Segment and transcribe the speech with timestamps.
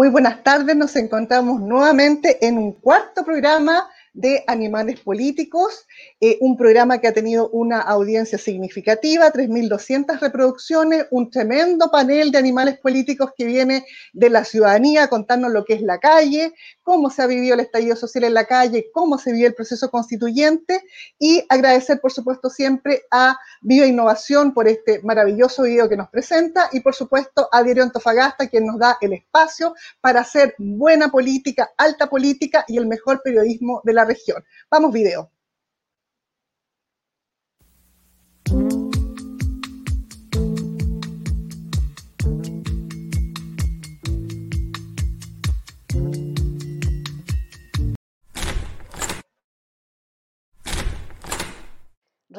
[0.00, 5.86] Muy buenas tardes, nos encontramos nuevamente en un cuarto programa de Animales Políticos,
[6.22, 12.38] eh, un programa que ha tenido una audiencia significativa, 3.200 reproducciones, un tremendo panel de
[12.38, 13.84] animales políticos que viene
[14.14, 16.54] de la ciudadanía a contarnos lo que es la calle,
[16.90, 19.92] cómo se ha vivido el estallido social en la calle, cómo se vive el proceso
[19.92, 20.82] constituyente
[21.20, 26.80] y agradecer, por supuesto, siempre a Bioinnovación por este maravilloso video que nos presenta y,
[26.80, 32.10] por supuesto, a Diario Antofagasta, quien nos da el espacio para hacer buena política, alta
[32.10, 34.44] política y el mejor periodismo de la región.
[34.68, 35.30] Vamos, video.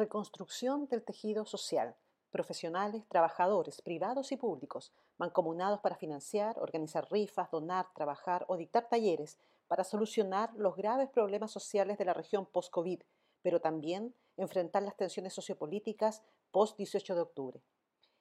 [0.02, 1.94] Reconstrucción del tejido social.
[2.32, 9.38] Profesionales, trabajadores, privados y públicos, mancomunados para financiar, organizar rifas, donar, trabajar o dictar talleres
[9.68, 13.00] para solucionar los graves problemas sociales de la región post-COVID,
[13.42, 17.62] pero también enfrentar las tensiones sociopolíticas post-18 de octubre.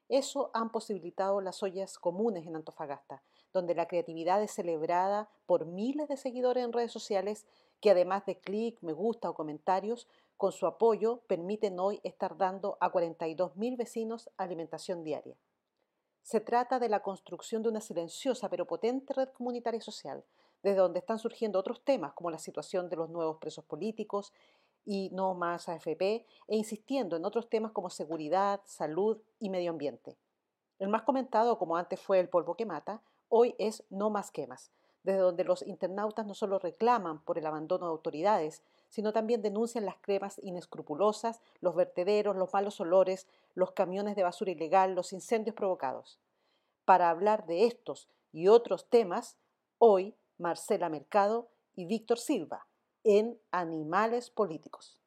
[0.08, 3.23] Eso han posibilitado las ollas comunes en Antofagasta,
[3.54, 7.48] donde la creatividad es celebrada por miles de seguidores en redes sociales
[7.82, 10.08] que además de clic, me gusta o comentarios,
[10.42, 15.38] con su apoyo permiten hoy estar dando a 42.000 vecinos alimentación diaria.
[16.24, 20.24] Se trata de la construcción de una silenciosa pero potente red comunitaria y social,
[20.64, 24.34] desde donde están surgiendo otros temas como la situación de los nuevos presos políticos
[24.84, 30.18] y no más AFP, e insistiendo en otros temas como seguridad, salud y medio ambiente.
[30.80, 34.72] El más comentado, como antes fue el polvo que mata, hoy es no más quemas,
[35.04, 39.86] desde donde los internautas no solo reclaman por el abandono de autoridades, sino también denuncian
[39.86, 43.26] las cremas inescrupulosas, los vertederos, los malos olores,
[43.56, 46.20] los camiones de basura ilegal, los incendios provocados.
[46.84, 49.38] Para hablar de estos y otros temas,
[49.80, 52.68] hoy Marcela Mercado y Víctor Silva
[53.06, 55.01] en Animales Políticos.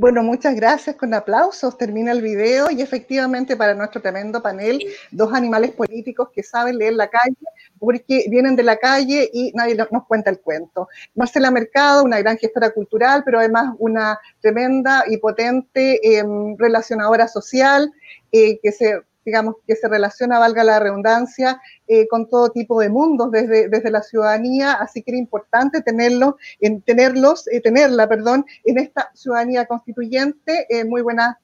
[0.00, 4.78] Bueno, muchas gracias, con aplausos termina el video y efectivamente para nuestro tremendo panel,
[5.10, 7.34] dos animales políticos que saben leer la calle
[7.80, 10.86] porque vienen de la calle y nadie nos cuenta el cuento.
[11.16, 17.92] Marcela Mercado, una gran gestora cultural, pero además una tremenda y potente em, relacionadora social
[18.30, 22.88] eh, que se digamos, que se relaciona, valga la redundancia, eh, con todo tipo de
[22.88, 28.44] mundos desde, desde la ciudadanía, así que era importante tenerlo, en, tenerlos, eh, tenerla, perdón,
[28.64, 30.66] en esta ciudadanía constituyente.
[30.68, 31.36] Eh, muy buenas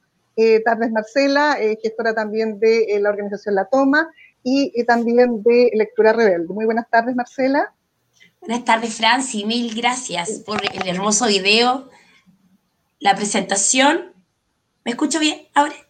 [0.65, 4.11] tardes, Marcela, gestora también de la organización La Toma
[4.43, 6.53] y también de Lectura Rebelde.
[6.53, 7.73] Muy buenas tardes, Marcela.
[8.47, 11.89] Buenas tardes, Franci, mil gracias por el hermoso video,
[12.99, 14.13] la presentación.
[14.85, 15.84] ¿Me escucho bien ahora?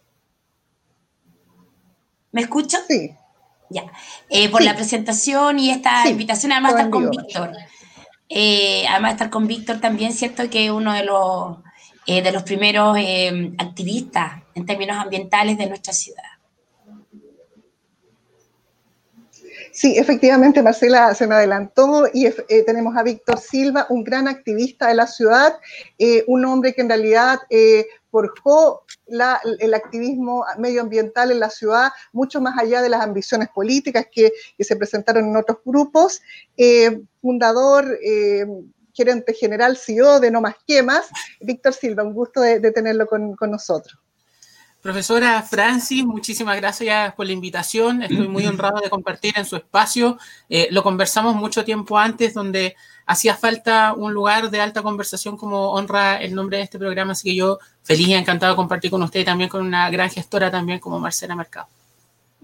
[2.35, 2.77] ¿Me escucho?
[2.89, 3.15] Sí.
[3.69, 3.85] Ya.
[4.29, 7.51] Eh, por la presentación y esta invitación, además de estar con Víctor.
[8.27, 11.59] Eh, además de estar con Víctor también, cierto que uno de los,
[12.05, 12.97] eh, de los primeros
[13.57, 16.23] activistas en términos ambientales de nuestra ciudad.
[19.71, 22.29] Sí, efectivamente, Marcela se me adelantó y
[22.65, 25.57] tenemos a Víctor Silva, un gran activista de la ciudad,
[26.27, 27.39] un hombre que en realidad
[28.15, 34.31] forjó el activismo medioambiental en la ciudad, mucho más allá de las ambiciones políticas que,
[34.57, 36.21] se presentaron en otros grupos.
[36.55, 38.45] Eh, fundador, eh,
[38.93, 41.09] gerente general, CEO de No Más Quemas,
[41.41, 43.99] Víctor Silva, un gusto de, tenerlo con, nosotros.
[44.85, 48.03] Profesora Francis, muchísimas gracias por la invitación.
[48.03, 50.19] Estoy muy honrado de compartir en su espacio.
[50.47, 52.75] Eh, lo conversamos mucho tiempo antes, donde
[53.07, 57.29] hacía falta un lugar de alta conversación como honra el nombre de este programa, así
[57.29, 60.51] que yo feliz y encantado de compartir con usted y también con una gran gestora
[60.51, 61.67] también como Marcela Mercado.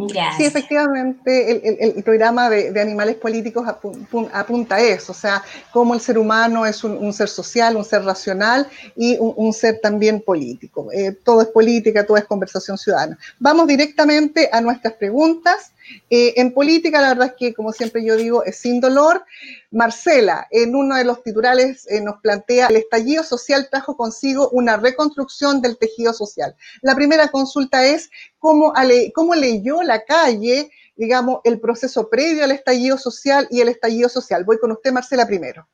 [0.10, 6.18] Sí, efectivamente, el, programa de, animales políticos apunta a eso, o sea, cómo el ser
[6.18, 10.92] humano es un, ser social, un ser racional y un, ser también político.
[10.92, 13.18] Eh, todo es política, todo es conversación ciudadana.
[13.40, 15.71] Vamos directamente a nuestras preguntas.
[16.10, 19.24] Eh, en política, la verdad es que, como siempre yo digo, es sin dolor.
[19.72, 24.78] Marcela, en uno de los titulares eh, nos plantea, el estallido social trajo consigo una
[24.78, 26.56] reconstrucción del tejido social.
[26.82, 28.74] La primera consulta es, ¿cómo,
[29.14, 34.44] cómo leyó la calle, digamos, el proceso previo al estallido social y el estallido social?
[34.44, 35.68] Voy con usted, Marcela, primero.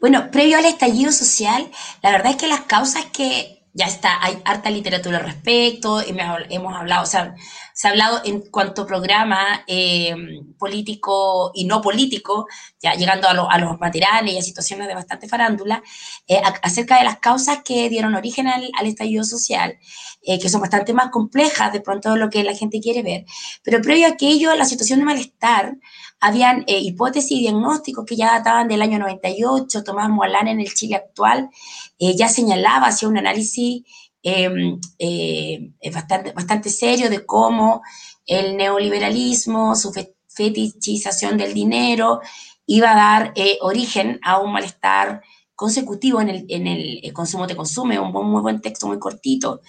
[0.00, 1.70] Bueno, previo al estallido social,
[2.02, 6.74] la verdad es que las causas que ya está, hay harta literatura al respecto, hemos
[6.74, 7.36] hablado, o sea,
[7.72, 10.16] se ha hablado en cuanto programa eh,
[10.58, 12.48] político y no político,
[12.82, 15.80] ya llegando a, los materiales y a situaciones de bastante farándula,
[16.26, 19.78] eh, acerca de las causas que dieron origen al, estallido social,
[20.22, 23.26] eh, que son bastante más complejas de pronto de lo que la gente quiere ver.
[23.62, 25.76] Pero previo a aquello, la situación de malestar,
[26.20, 30.96] habían hipótesis y diagnósticos que ya databan del año 98, Tomás Moalán en el Chile
[30.96, 31.50] actual
[31.98, 33.82] ya señalaba, hacía un análisis
[34.22, 37.82] Em, eh, bastante, bastante serio de cómo
[38.26, 39.92] el neoliberalismo, su
[40.28, 42.20] fetichización del dinero,
[42.66, 45.22] iba a dar eh, origen a un malestar
[45.54, 49.60] consecutivo en el, en el, eh, consumo te consume, un muy buen texto, muy cortito.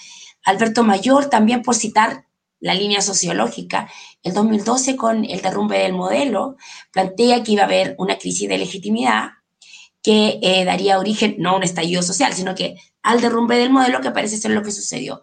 [0.44, 2.26] Alberto Mayor, también por citar
[2.60, 3.90] la línea sociológica,
[4.24, 6.58] el 2012 con el derrumbe del modelo,
[6.92, 9.30] plantea que iba a haber una crisis de legitimidad
[10.02, 14.12] que daría origen no a un estallido social, sino que al derrumbe del modelo, que
[14.12, 15.22] parece ser lo que sucedió.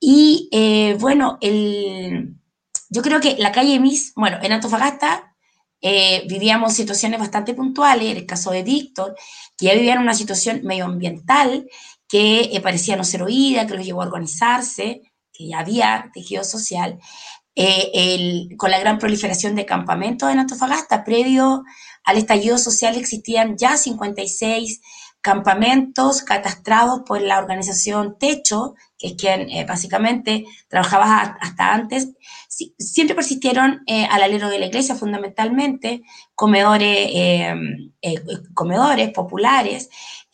[0.00, 2.36] Y eh, bueno, el,
[2.88, 5.36] yo creo que la calle Mis, bueno, en Antofagasta
[5.80, 9.14] eh, vivíamos situaciones bastante puntuales, el caso de Víctor,
[9.56, 11.68] que ya vivían una situación medioambiental
[12.08, 15.02] que eh, parecía no ser oída, que los llevó a organizarse,
[15.38, 16.98] que ya había tejido social,
[18.56, 21.64] con la gran proliferación de campamentos en Antofagasta, previo
[22.04, 24.80] al estallido social existían ya 56
[25.20, 32.14] campamentos catastrados por la organización Techo, que es quien eh, básicamente trabajaba hasta antes,
[32.48, 36.02] siempre persistieron eh, al alero de la iglesia fundamentalmente,
[36.34, 37.54] comedores, eh,
[38.54, 39.90] comedores populares,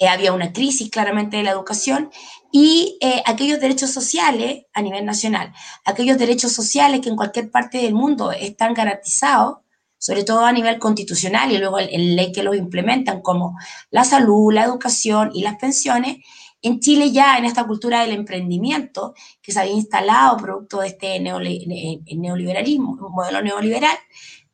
[0.09, 2.11] había una crisis claramente de la educación
[2.57, 5.53] y aquellos derechos sociales a nivel nacional,
[5.85, 9.57] aquellos derechos sociales que en cualquier parte del mundo están garantizados,
[9.99, 13.59] sobre todo a nivel constitucional y luego en ley que los implementan, como
[13.91, 16.19] la salud, la educación y las pensiones,
[16.63, 21.19] en Chile ya en esta cultura del emprendimiento que se había instalado producto de este
[21.19, 23.99] neoliberalismo, modelo neoliberal,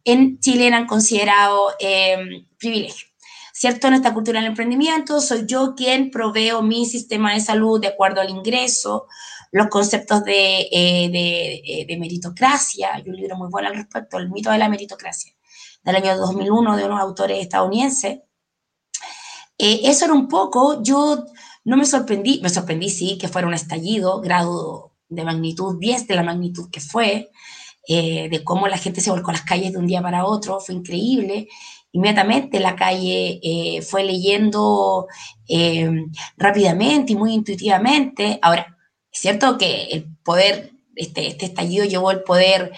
[0.04, 2.16] en Chile eran considerados eh,
[2.58, 3.09] privilegios.
[3.52, 3.88] ¿Cierto?
[3.88, 8.20] En esta cultura del emprendimiento soy yo quien proveo mi sistema de salud de acuerdo
[8.20, 9.06] al ingreso,
[9.52, 12.94] los conceptos de, eh, de, eh, de meritocracia.
[12.94, 15.34] Hay un libro muy bueno al respecto, El mito de la meritocracia
[15.82, 18.20] del año 2001 de unos autores estadounidenses.
[19.58, 21.26] Eh, eso era un poco, yo
[21.64, 26.14] no me sorprendí, me sorprendí sí que fuera un estallido, grado de magnitud 10 de
[26.14, 27.30] la magnitud que fue,
[27.88, 30.60] eh, de cómo la gente se volcó a las calles de un día para otro,
[30.60, 31.48] fue increíble.
[31.92, 35.06] Inmediatamente la calle eh, fue leyendo
[36.36, 38.38] rápidamente y muy intuitivamente.
[38.42, 38.78] Ahora,
[39.10, 42.72] es cierto que el poder, este, este estallido llevó el poder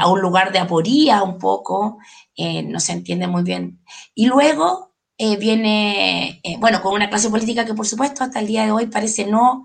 [0.00, 1.98] a un lugar de aporía un poco,
[2.36, 3.80] eh, no se entiende muy bien.
[4.14, 8.46] Y luego eh, viene, eh, bueno, con una clase política que por supuesto hasta el
[8.46, 9.64] día de hoy parece no,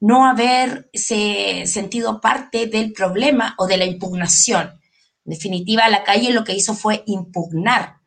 [0.00, 4.80] no haberse sentido parte del problema o de la impugnación.
[5.24, 7.97] En definitiva, la calle lo que hizo fue impugnar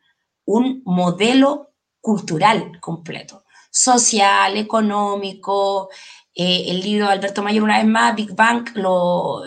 [0.44, 5.88] un modelo cultural completo, social, económico.
[6.34, 9.42] el libro de Alberto Mayor, una vez más, Big Bang, lo,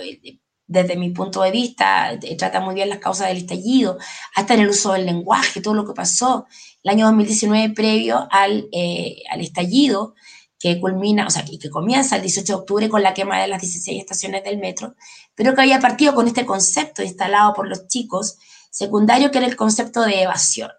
[0.68, 3.98] desde mi punto de vista, eh, trata muy bien las causas del estallido,
[4.36, 6.48] hasta en el uso del lenguaje, todo lo que pasó
[6.84, 10.16] el año 2019 previo al, eh, al estallido,
[10.58, 13.48] que culmina, o sea, que, que, comienza el 18 de octubre con la quema de
[13.48, 14.96] las 16 estaciones del metro,
[15.36, 18.38] pero que había partido con este concepto instalado por los chicos
[18.72, 20.72] secundario, que era el concepto de evasión,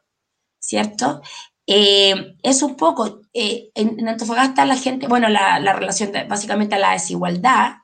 [0.66, 1.22] ¿cierto?
[1.66, 6.78] Eh, es un poco, en, Antofagasta la gente, bueno, la, la relación de, básicamente a
[6.78, 7.76] la desigualdad,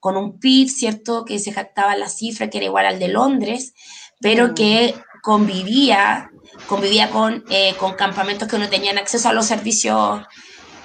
[0.00, 1.24] con un PIB, ¿cierto?
[1.24, 3.74] Que se jactaba la cifra que era igual al de Londres,
[4.20, 4.54] pero mm.
[4.54, 6.30] que convivía,
[6.66, 10.20] convivía con, eh, con campamentos que no tenían acceso a los servicios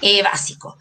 [0.01, 0.75] eh, básicos.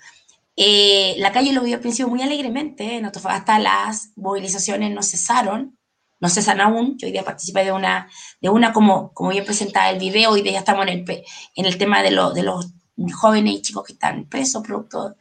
[0.56, 5.78] Eh, la calle lo vio al principio muy alegremente, en hasta las movilizaciones no cesaron,
[6.22, 8.08] no cesan aún, yo hoy día participé de una,
[8.40, 11.24] de una como, como bien presentaba el video, y ya estamos en el,
[11.56, 12.72] en el tema de, de los
[13.12, 15.16] jóvenes y chicos que están presos producto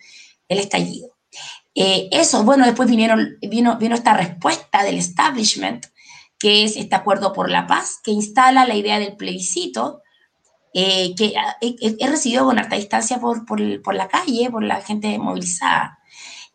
[0.48, 1.10] del estallido.
[1.74, 5.88] Eh, eso, bueno, después vinieron, vino, vino esta respuesta del establishment,
[6.38, 10.04] que es este acuerdo por la paz, que instala la idea del plebiscito,
[10.76, 15.98] eh, que he, recibido con harta distancia por, por, la calle, por la gente movilizada,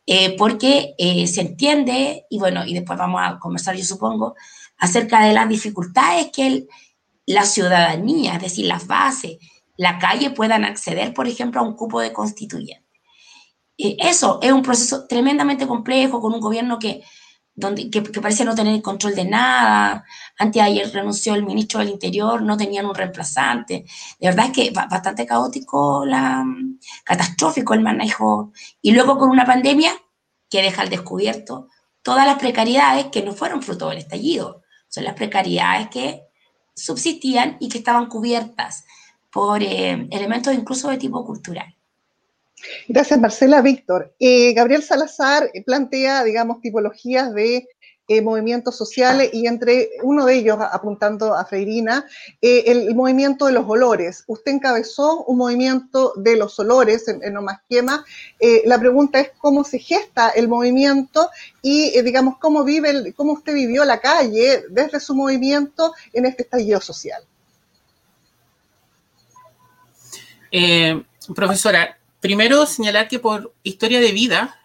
[0.06, 4.34] eh, porque se entiende, y bueno, y después vamos a conversar, yo supongo,
[4.78, 6.66] acerca de las dificultades que
[7.26, 9.38] la ciudadanía, es decir, las bases,
[9.76, 12.86] la calle puedan acceder, por ejemplo, a un cupo de constituyente.
[13.78, 17.02] Eh, eso es un proceso tremendamente complejo con un gobierno que,
[17.56, 20.04] donde, que, parece no tener control de nada.
[20.38, 23.86] Antes ayer renunció el ministro del Interior, no tenían un reemplazante.
[24.20, 26.44] De verdad es que bastante caótico, la,
[27.02, 28.52] catastrófico el manejo.
[28.82, 29.90] Y luego con una pandemia
[30.50, 31.68] que deja al descubierto
[32.02, 36.22] todas las precariedades que no fueron fruto del estallido, son las precariedades que
[36.74, 38.84] subsistían y que estaban cubiertas
[39.32, 41.75] por eh, elementos incluso de tipo cultural.
[42.88, 43.62] Gracias, Marcela.
[43.62, 47.68] Víctor, eh, Gabriel Salazar plantea, digamos, tipologías de
[48.08, 52.06] eh, movimientos sociales y entre uno de ellos, apuntando a Freirina,
[52.40, 54.22] eh, el, movimiento de los olores.
[54.28, 58.04] Usted encabezó un movimiento de los olores en, en Omasquema.
[58.38, 61.30] Eh, la pregunta es cómo se gesta el movimiento
[61.62, 66.80] y, digamos, cómo, vive cómo usted vivió la calle desde su movimiento en este estallido
[66.80, 67.24] social.
[71.34, 74.60] profesora, primero señalar que por historia de vida,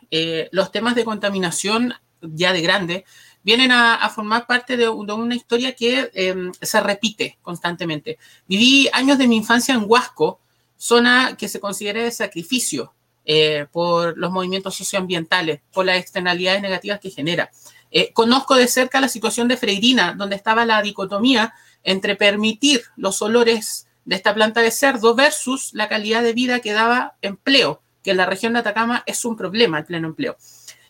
[0.51, 3.05] los temas de contaminación ya de grande
[3.43, 8.17] vienen a, formar parte de, una historia que em, se repite constantemente.
[8.47, 10.39] Viví años de mi infancia en Huasco,
[10.77, 12.93] zona que se considera de sacrificio
[13.25, 17.51] eh, por los movimientos socioambientales, por las externalidades negativas que genera.
[17.91, 21.53] Eh, conozco de cerca la situación de Freirina, donde estaba la dicotomía
[21.83, 26.74] entre permitir los olores de esta planta de cerdo versus la calidad de vida que
[26.74, 30.38] daba empleo, que en la región de Atacama es un problema el pleno empleo.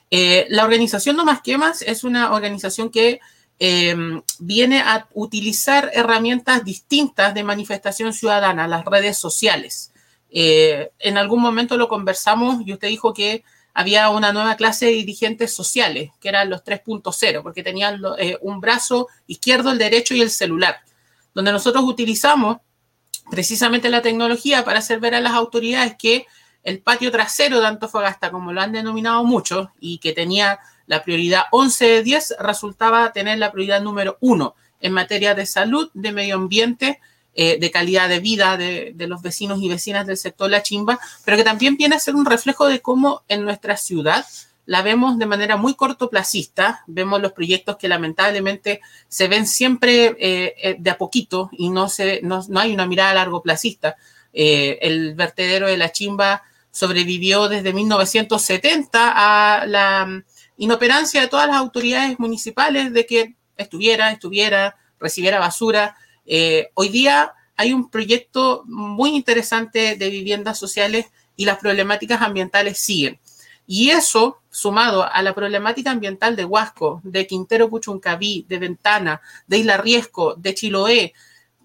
[0.09, 3.21] Eh, la organización No Más Quemas es una organización que
[3.59, 3.95] eh,
[4.39, 9.93] viene a utilizar herramientas distintas de manifestación ciudadana, las redes sociales.
[10.29, 14.93] Eh, en algún momento lo conversamos y usted dijo que había una nueva clase de
[14.93, 18.01] dirigentes sociales, que eran los 3.0, porque tenían
[18.41, 20.81] un brazo izquierdo, el derecho y el celular,
[21.33, 22.57] donde nosotros utilizamos
[23.29, 26.25] precisamente la tecnología para hacer ver a las autoridades que
[26.63, 31.43] el patio trasero de Antofagasta, como lo han denominado muchos, y que tenía la prioridad
[31.51, 36.35] 11 de 10, resultaba tener la prioridad número 1 en materia de salud, de medio
[36.35, 36.99] ambiente,
[37.33, 41.37] eh, de calidad de vida de, los vecinos y vecinas del sector La Chimba, pero
[41.37, 44.25] que también viene a ser un reflejo de cómo en nuestra ciudad
[44.65, 50.53] la vemos de manera muy cortoplacista, vemos los proyectos que lamentablemente se ven siempre eh,
[50.61, 53.97] eh, de a poquito y no, se, no, hay una mirada largo placista.
[54.33, 60.23] el vertedero de La Chimba sobrevivió desde 1970 a la
[60.57, 65.95] inoperancia de todas las autoridades municipales de que estuviera, estuviera, recibiera basura.
[66.25, 72.79] Eh, hoy día hay un proyecto muy interesante de viviendas sociales y las problemáticas ambientales
[72.79, 73.19] siguen.
[73.67, 79.57] Y eso, sumado a la problemática ambiental de Huasco, de Quintero Puchuncaví, de Ventana, de
[79.59, 81.13] Isla Riesco, de Chiloé,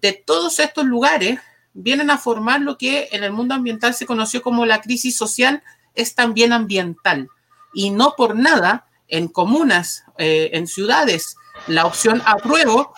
[0.01, 1.39] de todos estos lugares,
[1.73, 5.61] vienen a formar lo que en el mundo ambiental se conoció como la crisis social,
[5.93, 7.27] es también ambiental.
[7.73, 11.35] Y no por nada, en comunas, eh, en ciudades,
[11.67, 12.93] la opción apruebo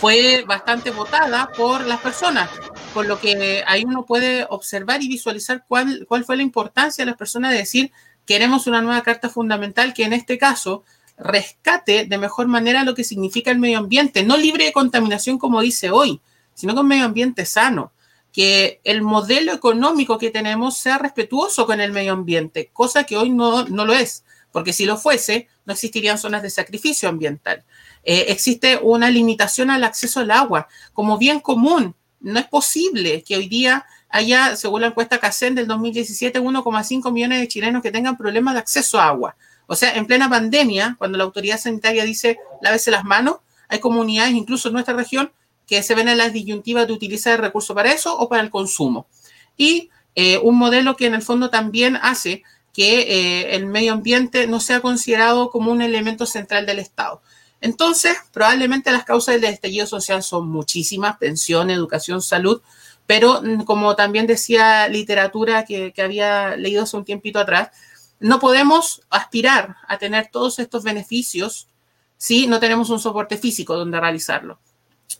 [0.00, 2.50] fue bastante votada por las personas,
[2.92, 7.10] por lo que ahí uno puede observar y visualizar cuál, cuál fue la importancia de
[7.10, 7.92] las personas de decir,
[8.26, 10.84] queremos una nueva carta fundamental que en este caso
[11.16, 15.62] rescate de mejor manera lo que significa el medio ambiente, no libre de contaminación como
[15.62, 16.20] dice hoy,
[16.54, 17.92] sino con medio ambiente sano
[18.32, 23.30] que el modelo económico que tenemos sea respetuoso con el medio ambiente, cosa que hoy
[23.30, 27.64] no, lo es, porque si lo fuese, no existirían zonas de sacrificio ambiental.
[28.04, 31.94] Eh, existe una limitación al acceso al agua como bien común.
[32.20, 37.40] No es posible que hoy día haya, según la encuesta CACEN del 2017, 1,5 millones
[37.40, 39.36] de chilenos que tengan problemas de acceso a agua.
[39.66, 43.36] O sea, en plena pandemia, cuando la autoridad sanitaria dice lávese las manos,
[43.68, 45.32] hay comunidades, incluso en nuestra región,
[45.66, 48.50] que se ven en las disyuntivas de utilizar el recurso para eso o para el
[48.50, 49.06] consumo.
[49.56, 54.46] Y eh, un modelo que en el fondo también hace que eh, el medio ambiente
[54.46, 57.22] no sea considerado como un elemento central del Estado.
[57.60, 62.60] Entonces, probablemente las causas del estallido social son muchísimas, pensión, educación, salud,
[63.06, 67.70] pero mm, como también decía literatura que, que había leído hace un tiempito atrás,
[68.18, 71.68] no podemos aspirar a tener todos estos beneficios
[72.16, 74.58] si no tenemos un soporte físico donde realizarlo.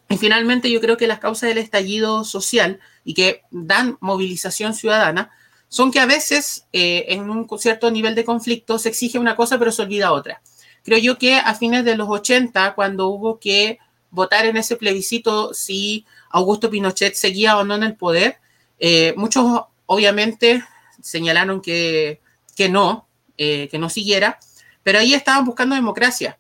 [0.09, 5.31] Y finalmente yo creo que las causas del estallido social y que dan movilización ciudadana
[5.69, 9.59] son que a veces eh, en un cierto nivel de conflicto se exige una cosa
[9.59, 10.41] pero se olvida otra.
[10.85, 13.79] Creo yo que a fines de los 80, cuando hubo que
[14.11, 18.37] votar en ese plebiscito si Augusto Pinochet seguía o no en el poder,
[18.79, 20.63] eh, muchos obviamente
[21.01, 22.21] señalaron que,
[22.57, 23.07] que no,
[23.39, 24.39] eh, que no siguiera,
[24.83, 26.39] pero ahí estaban buscando democracia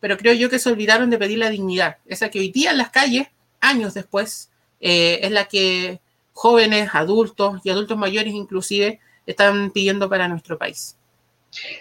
[0.00, 2.78] pero creo yo que se olvidaron de pedir la dignidad, esa que hoy día en
[2.78, 3.28] las calles,
[3.60, 4.50] años después,
[4.80, 6.00] eh, es la que
[6.32, 10.96] jóvenes, adultos y adultos mayores inclusive están pidiendo para nuestro país.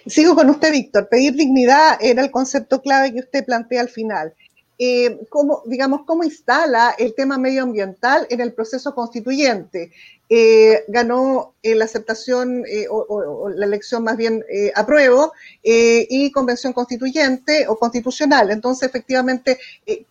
[0.08, 1.10] Sigo con usted, Víctor.
[1.10, 4.34] Pedir dignidad era el concepto clave que usted plantea al final.
[4.78, 9.92] Eh, cómo, digamos, cómo instala el tema medioambiental en el proceso constituyente.
[10.28, 15.32] Eh, ganó eh, la aceptación o, la elección más bien apruebo
[15.64, 18.52] y convención constituyente o constitucional.
[18.52, 19.60] Entonces, efectivamente,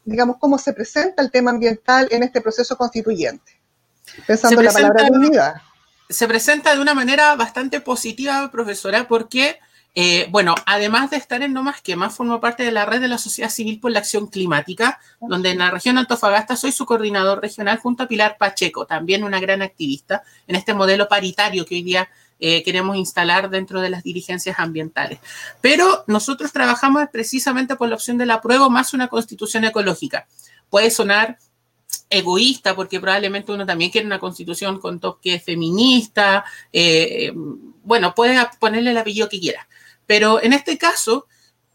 [0.05, 3.61] digamos, cómo se presenta el tema ambiental en este proceso constituyente.
[4.27, 5.55] Pensando en la palabra de unidad.
[6.09, 9.59] Se presenta de una manera bastante positiva, profesora, porque
[9.97, 13.01] eh, bueno, además de estar en No Más Que Más, formo parte de la red
[13.01, 16.85] de la sociedad civil por la acción climática, donde en la región Antofagasta soy su
[16.85, 21.77] coordinador regional junto a Pilar Pacheco, también una gran activista en este modelo paritario que
[21.77, 22.09] hoy día
[22.41, 25.21] eh, queremos instalar dentro de las dirigencias ambientales.
[25.61, 30.27] Pero nosotros trabajamos precisamente por la opción de la prueba más una constitución ecológica.
[30.71, 31.39] Puede sonar
[32.11, 37.33] egoísta, porque probablemente uno también quiere una constitución con toque feminista, eh,
[37.85, 39.69] bueno, puede ponerle el apellido que quiera.
[40.07, 41.27] Pero en este caso,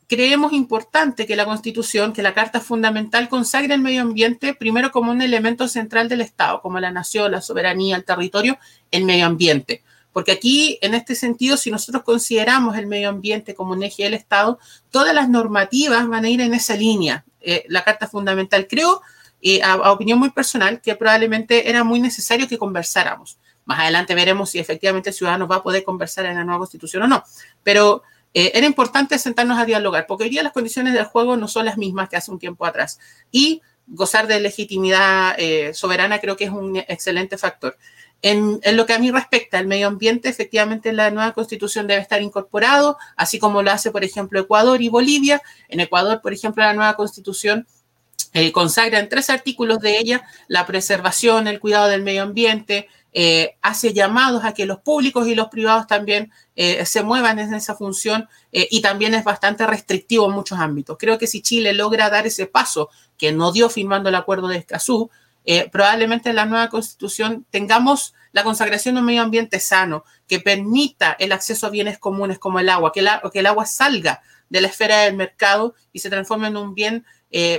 [0.09, 5.11] creemos importante que la Constitución, que la Carta Fundamental consagre el medio ambiente primero como
[5.11, 8.57] un elemento central del Estado, como la nación, la soberanía, el territorio,
[8.89, 9.83] el medio ambiente.
[10.11, 14.15] Porque aquí, en este sentido, si nosotros consideramos el medio ambiente como un eje del
[14.15, 14.57] Estado,
[14.89, 17.23] todas las normativas van a ir en esa línea.
[17.39, 19.01] Eh, la Carta Fundamental, creo,
[19.43, 23.37] eh, a, a, opinión muy personal, que probablemente era muy necesario que conversáramos.
[23.65, 27.03] Más adelante veremos si efectivamente el ciudadano va a poder conversar en la nueva constitución
[27.03, 27.23] o no.
[27.61, 28.01] Pero
[28.33, 31.65] eh, era importante sentarnos a dialogar, porque hoy día las condiciones del juego no son
[31.65, 32.99] las mismas que hace un tiempo atrás.
[33.31, 37.77] Y gozar de legitimidad eh, soberana creo que es un excelente factor.
[38.21, 42.21] En, lo que a mí respecta, el medio ambiente, efectivamente la nueva constitución debe estar
[42.21, 45.41] incorporado, así como lo hace, por ejemplo, Ecuador y Bolivia.
[45.69, 47.65] En Ecuador, por ejemplo, la nueva constitución
[48.33, 53.55] eh, consagra en tres artículos de ella la preservación, el cuidado del medio ambiente, eh,
[53.63, 57.73] hace llamados a que los públicos y los privados también eh, se muevan en esa
[57.73, 60.97] función eh, y también es bastante restrictivo en muchos ámbitos.
[60.99, 64.57] Creo que si Chile logra dar ese paso que no dio firmando el acuerdo de
[64.57, 65.09] Escazú,
[65.71, 71.15] probablemente en la nueva constitución tengamos la consagración de un medio ambiente sano que permita
[71.17, 74.67] el acceso a bienes comunes como el agua, que, que el agua salga de la
[74.67, 77.03] esfera del mercado y se transforme en un bien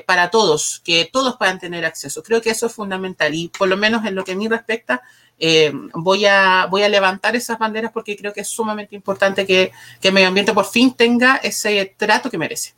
[0.06, 2.22] para todos, que todos puedan tener acceso.
[2.22, 5.02] Creo que eso es fundamental y por lo menos en lo que a mí respecta,
[5.40, 9.72] eh, voy, a, voy a levantar esas banderas porque creo que es sumamente importante que,
[10.00, 12.74] que el medio ambiente por fin tenga ese trato que merece.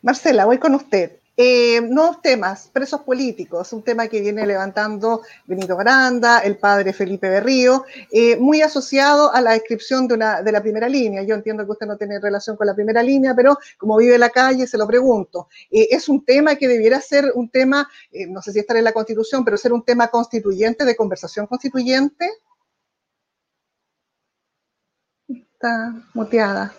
[0.00, 1.18] Marcela, voy con usted.
[1.36, 7.28] Eh, nuevos temas, presos políticos, un tema que viene levantando Benito Granda, el padre Felipe
[7.28, 11.24] Berrío, eh, muy asociado a la descripción de, una, de la primera línea.
[11.24, 14.20] Yo entiendo que usted no tiene relación con la primera línea, pero como vive en
[14.20, 15.48] la calle, se lo pregunto.
[15.72, 18.84] Eh, ¿Es un tema que debiera ser un tema, eh, no sé si estar en
[18.84, 22.30] la Constitución, pero ser un tema constituyente, de conversación constituyente?
[25.28, 26.72] Está muteada.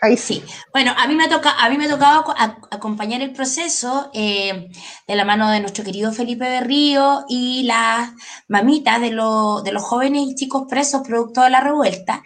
[0.00, 2.24] Ahí sí, Bueno, a mí me ha tocado, a mí me ha tocado
[2.70, 4.68] acompañar el proceso eh,
[5.06, 8.10] de la mano de nuestro querido Felipe Berrío y las
[8.48, 12.22] mamitas de, de los jóvenes y chicos presos producto de la revuelta.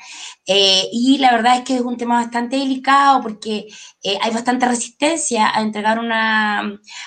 [0.47, 3.67] Eh, y la verdad es que es un tema bastante delicado porque
[4.03, 6.61] eh, hay bastante resistencia a entregar una,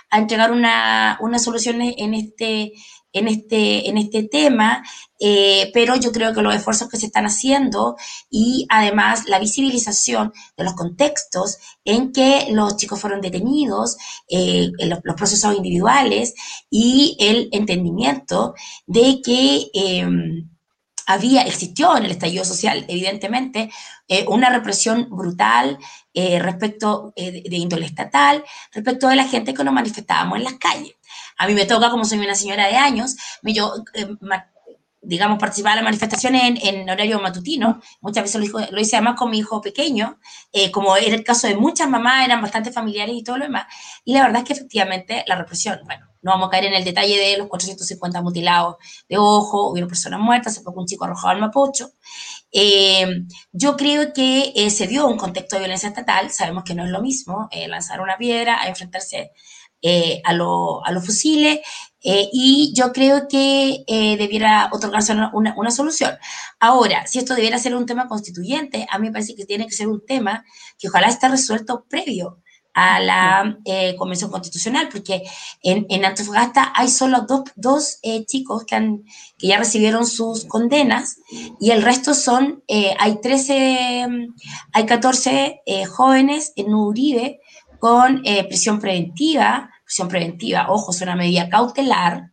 [0.09, 2.73] a entregar una, una solución en este
[3.13, 4.83] en este, en este tema,
[5.19, 7.95] eh, pero yo creo que los esfuerzos que se están haciendo
[8.29, 13.97] y además la visibilización de los contextos en que los chicos fueron detenidos,
[14.27, 16.33] eh, los, procesos individuales
[16.69, 18.55] y el entendimiento
[18.87, 20.49] de que em,
[21.05, 23.69] había, existió en el estallido social, evidentemente,
[24.07, 25.77] eh, una represión brutal
[26.13, 28.43] respecto de, de índole estatal,
[28.73, 30.95] respecto de la gente que nos manifestábamos en las calles.
[31.37, 34.07] A mí me toca, como soy una señora de años, yo, eh,
[35.01, 37.81] digamos, participar en las manifestaciones en, horario matutino.
[38.01, 40.19] Muchas veces lo, hice además con mi hijo pequeño,
[40.53, 43.65] eh, como era el caso de muchas mamás, eran bastante familiares y todo lo demás.
[44.05, 46.83] Y la verdad es que efectivamente la represión, bueno, no vamos a caer en el
[46.83, 48.75] detalle de los 450 mutilados
[49.09, 51.93] de ojo, hubieron personas muertas, se fue un chico arrojado al Mapocho.
[52.51, 56.91] Eh, yo creo que se dio un contexto de violencia estatal, sabemos que no es
[56.91, 59.31] lo mismo lanzar una piedra a enfrentarse
[59.83, 61.59] eh, a, los fusiles
[62.03, 66.11] eh, y yo creo que eh, debiera otorgarse una, solución.
[66.59, 69.73] Ahora, si esto debiera ser un tema constituyente, a mí me parece que tiene que
[69.73, 70.45] ser un tema
[70.77, 72.37] que ojalá esté resuelto previo
[72.75, 73.57] a la
[73.97, 75.23] Convención Constitucional, porque
[75.61, 79.03] en, Antofagasta hay solo dos, dos chicos que, han,
[79.37, 81.17] que ya recibieron sus condenas
[81.59, 82.63] y el resto son,
[82.97, 84.07] hay 13,
[84.71, 87.41] hay 14 jóvenes en Uribe
[87.77, 89.70] con prisión preventiva
[90.07, 92.31] preventiva, ojo, es una medida cautelar,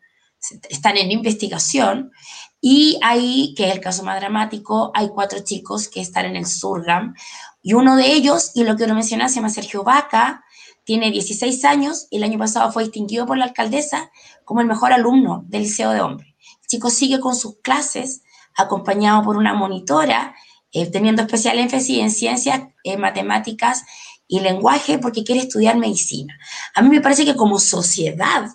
[0.69, 2.13] están en investigación,
[2.61, 6.45] Y ahí, que es el caso más dramático, hay cuatro chicos que están en el
[6.45, 7.15] Surgam.
[7.63, 10.43] Y uno de ellos, y lo que uno menciona, se llama Sergio Vaca,
[10.83, 14.11] tiene 16 años y el año pasado fue distinguido por la alcaldesa
[14.45, 16.35] como el mejor alumno del Liceo de Hombres.
[16.63, 18.23] El chico sigue con sus clases
[18.57, 20.35] acompañado por una monitora,
[20.73, 23.85] eh, teniendo especial énfasis en ciencias, eh, matemáticas
[24.29, 26.39] y lenguaje porque quiere estudiar medicina.
[26.75, 28.47] A mí me parece que como sociedad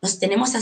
[0.00, 0.52] nos tenemos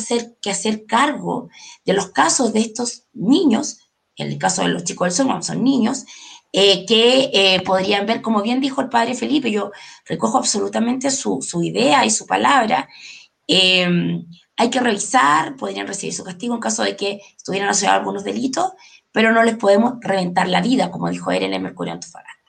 [0.41, 1.51] que hacer cargo
[1.85, 3.79] de los casos de estos niños,
[4.17, 6.05] en el caso de los chicos del Zoom, son niños,
[6.53, 9.73] eh, que eh, podrían ver, como bien dijo el padre Felipe, yo
[10.07, 12.89] recojo absolutamente su, idea y su palabra,
[13.49, 14.25] em,
[14.57, 18.71] hay que revisar, podrían recibir su castigo en caso de que estuvieran asociados algunos delitos,
[19.11, 22.44] pero no les podemos reventar la vida, como dijo él en el Mercurio Antofagasta.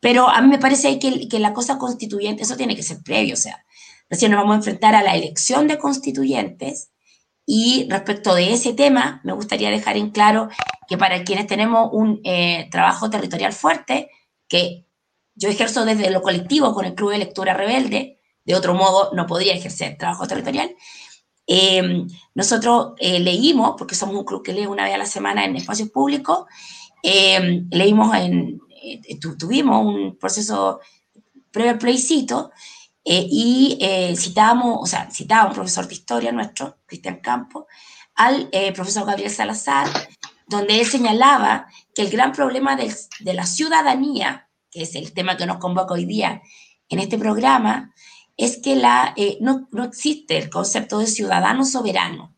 [0.00, 3.34] Pero a mí me parece que, que la cosa constituyente, eso tiene que ser previo,
[3.34, 3.64] o sea,
[4.10, 6.90] Recién nos vamos a enfrentar a la elección de constituyentes
[7.46, 10.48] y respecto de ese tema, me gustaría dejar en claro
[10.88, 14.10] que para quienes tenemos un eh, trabajo territorial fuerte,
[14.48, 14.84] que
[15.36, 19.26] yo ejerzo desde lo colectivo con el Club de Lectura Rebelde, de otro modo no
[19.26, 20.74] podría ejercer trabajo territorial,
[21.46, 25.44] em, nosotros eh, leímos, porque somos un club que lee una vez a la semana
[25.44, 26.46] en espacios públicos,
[27.02, 30.80] em, leímos en, eh, tuvimos un proceso
[31.50, 32.52] plebiscito
[33.04, 37.64] eh, y eh, citábamos, o sea, citaba un profesor de historia nuestro, Cristian Campos,
[38.14, 39.88] al eh, profesor Gabriel Salazar,
[40.46, 45.36] donde él señalaba que el gran problema de, de la ciudadanía, que es el tema
[45.36, 46.42] que nos convoca hoy día
[46.88, 47.94] en este programa,
[48.36, 52.34] es que la, no, no existe el concepto de ciudadano soberano.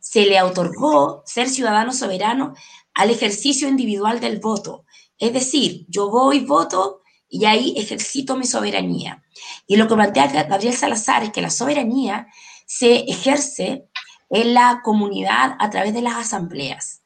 [0.00, 2.54] Se le otorgó ser ciudadano soberano
[2.92, 4.83] al ejercicio individual del voto.
[5.24, 9.24] Es decir, yo voy, voto y ahí ejercito mi soberanía.
[9.66, 12.26] Y lo que plantea Gabriel Salazar es que la soberanía
[12.66, 13.86] se ejerce
[14.28, 17.00] en la comunidad a través de las asambleas.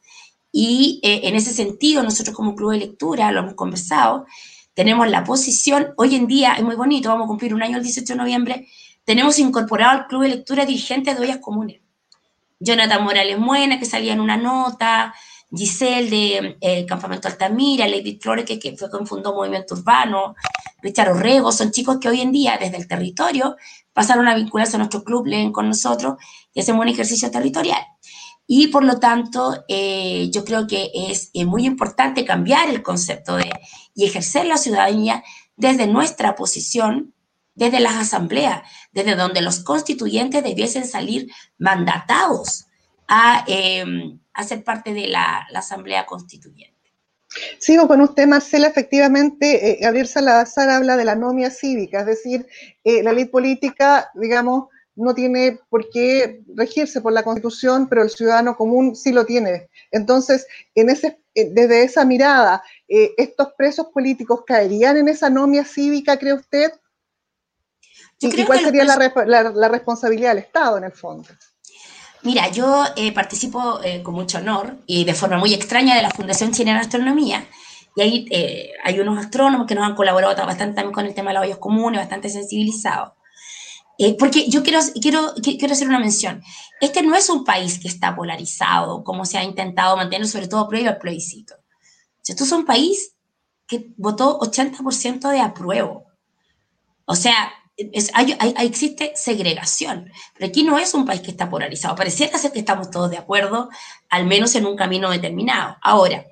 [0.50, 4.26] Y eh, en ese sentido, nosotros como club de lectura, lo hemos conversado,
[4.74, 7.84] tenemos la posición, hoy en día es muy bonito, vamos a cumplir un año el
[7.84, 8.68] 18 de noviembre,
[9.04, 11.82] tenemos incorporado al club de lectura dirigentes de ollas comunes.
[12.58, 15.14] Jonathan Morales Muena, que salía en una nota,
[15.50, 20.34] Giselle de eh, Campamento Altamira, Lady Flores, que, que fue fundó Movimiento Urbano,
[20.82, 23.56] Richard Orrego, son chicos que hoy en día desde el territorio
[23.92, 26.16] pasaron a vincularse a nuestro club, leen con nosotros
[26.52, 27.80] y hacemos un ejercicio territorial.
[28.46, 33.50] Y por lo tanto, eh, yo creo que es muy importante cambiar el concepto de
[33.94, 35.22] y ejercer la ciudadanía
[35.56, 37.14] desde nuestra posición,
[37.54, 42.67] desde las asambleas, desde donde los constituyentes debiesen salir mandatados
[43.08, 46.76] a, em, ser parte de la, Asamblea Constituyente.
[47.58, 48.68] Sigo con usted, Marcela.
[48.68, 52.46] Efectivamente, eh, Gabriel Salazar habla de la anomia cívica, es decir,
[52.84, 58.10] eh, la ley política, digamos, no tiene por qué regirse por la Constitución, pero el
[58.10, 59.68] ciudadano común sí lo tiene.
[59.90, 66.18] Entonces, en ese, eh, desde esa mirada, ¿estos presos políticos caerían en esa anomia cívica,
[66.18, 66.72] cree usted?
[68.20, 71.28] ¿Y, cuál sería la responsabilidad del Estado, en el fondo?
[72.28, 76.10] Mira, yo eh, participo eh, con mucho honor y de forma muy extraña de la
[76.10, 77.48] Fundación Chilena de Astronomía.
[77.96, 81.30] Y ahí eh, hay unos astrónomos que nos han colaborado bastante también con el tema
[81.30, 83.14] de los hoyos comunes, bastante sensibilizados.
[84.18, 86.42] porque yo quiero, quiero, quiero hacer una mención.
[86.82, 90.68] Este no es un país que está polarizado, como se ha intentado mantener, sobre todo
[90.68, 91.54] previo al plebiscito.
[92.26, 93.14] esto es un país
[93.66, 96.04] que votó 80% de apruebo.
[97.06, 97.50] O sea,
[98.14, 101.94] hay, existe segregación, pero aquí no es un país que está polarizado.
[101.94, 103.68] Pareciera ser que estamos todos de acuerdo,
[104.08, 105.76] al menos en un camino determinado.
[105.82, 106.26] Ahora,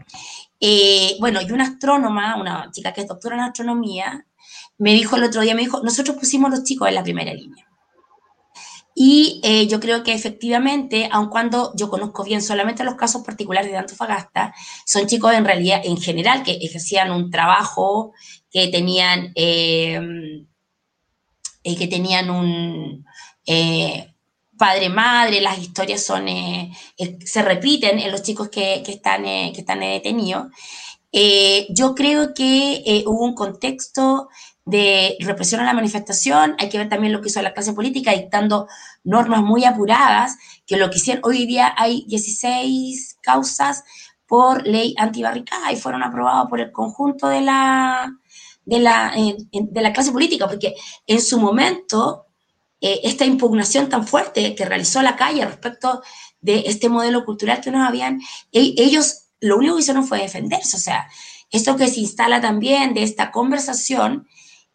[0.61, 4.27] eh, bueno, y una astrónoma, una chica que es doctora en astronomía,
[4.79, 7.65] me dijo el otro día, me dijo, nosotros pusimos los chicos en la primera línea.
[8.99, 13.71] Y eh, yo creo que efectivamente, aun cuando yo conozco bien solamente los casos particulares
[13.71, 14.55] de Antofagasta,
[14.87, 18.13] son chicos en realidad, en general, que ejercían un trabajo,
[18.51, 19.33] que tenían...
[19.37, 20.47] Eh,
[21.67, 23.05] eh, que tenían un
[23.45, 24.15] eh,
[24.57, 26.73] padre-madre, las historias son, eh,
[27.25, 30.47] se repiten en los chicos que, están, que están detenidos.
[31.71, 34.29] yo creo que hubo un contexto
[34.65, 38.13] de represión a la manifestación, hay que ver también lo que hizo la clase política
[38.13, 38.69] dictando
[39.03, 43.83] normas muy apuradas, que lo que hicieron, hoy día hay 16 causas
[44.29, 48.13] por ley antibarricada y fueron aprobadas por el conjunto de la,
[48.67, 50.75] de la, de la clase política, porque
[51.07, 52.27] en su momento
[52.81, 56.03] eh, esta impugnación tan fuerte que realizó la calle respecto
[56.41, 58.21] de este modelo cultural que nos habían,
[58.53, 61.09] e, ellos lo único que hicieron fue defenderse, o sea,
[61.51, 64.27] esto que se instala también de esta conversación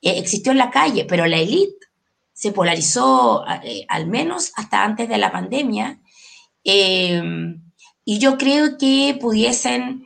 [0.02, 1.88] eh, existió en la calle, pero la élite
[2.34, 6.00] se polarizó eh, al menos hasta antes de la pandemia
[6.64, 10.06] y yo creo que pudiesen,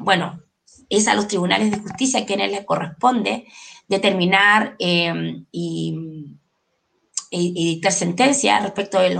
[0.00, 0.42] bueno,
[0.90, 3.46] es a los tribunales de justicia quienes les corresponde
[3.88, 6.36] determinar eh, y,
[7.32, 9.10] dictar sentencia respecto de,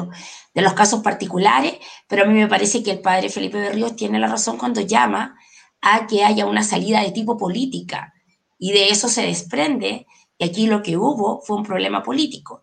[0.52, 1.74] de los casos particulares,
[2.09, 5.37] pero a mí me parece que el padre Felipe Berríos tiene la razón cuando llama
[5.80, 8.12] a que haya una salida de tipo política
[8.59, 10.06] y de eso se desprende
[10.38, 12.62] y aquí lo que hubo fue un problema político.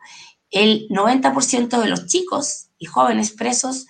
[0.50, 3.86] El 90% de los chicos y jóvenes presos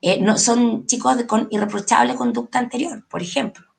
[0.00, 3.71] eh, no, son chicos con irreprochable conducta anterior, por ejemplo.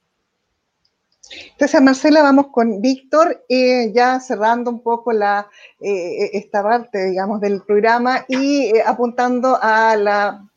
[1.52, 5.48] Entonces, Marcela, vamos con Víctor, eh, ya cerrando un poco la,
[5.80, 10.48] eh, esta parte, digamos, del programa y apuntando a la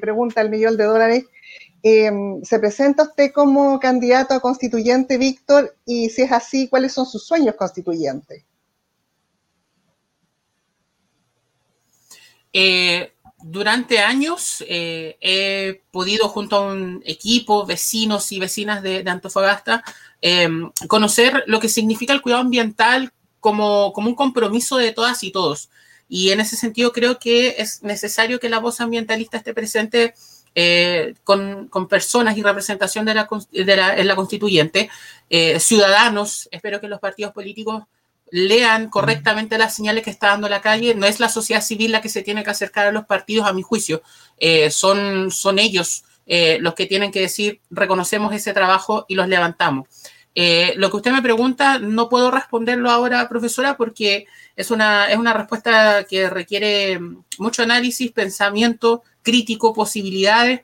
[0.00, 1.24] pregunta del millón de dólares.
[1.82, 5.76] ¿Se presenta usted como candidato a constituyente, Víctor?
[5.84, 8.42] Y si es así, ¿cuáles son sus sueños constituyentes?
[13.46, 19.84] durante años eh, he podido, junto a un equipo, vecinos y vecinas de, Antofagasta,
[20.20, 25.30] em, conocer lo que significa el cuidado ambiental como, como, un compromiso de todas y
[25.30, 25.70] todos.
[26.08, 30.14] Y en ese sentido creo que es necesario que la voz ambientalista esté presente
[30.54, 34.88] eh, con, con, personas y representación de la, de la en la constituyente,
[35.28, 37.84] eh, ciudadanos, espero que los partidos políticos
[38.30, 40.94] lean correctamente las señales que está dando la calle.
[40.94, 43.52] No es la sociedad civil la que se tiene que acercar a los partidos, a
[43.52, 44.02] mi juicio.
[44.38, 49.28] Eh, son, son ellos eh, los que tienen que decir, reconocemos ese trabajo y los
[49.28, 49.88] levantamos.
[50.34, 55.16] Eh, lo que usted me pregunta, no puedo responderlo ahora, profesora, porque es una, es
[55.16, 57.00] una respuesta que requiere
[57.38, 60.60] mucho análisis, pensamiento crítico, posibilidades,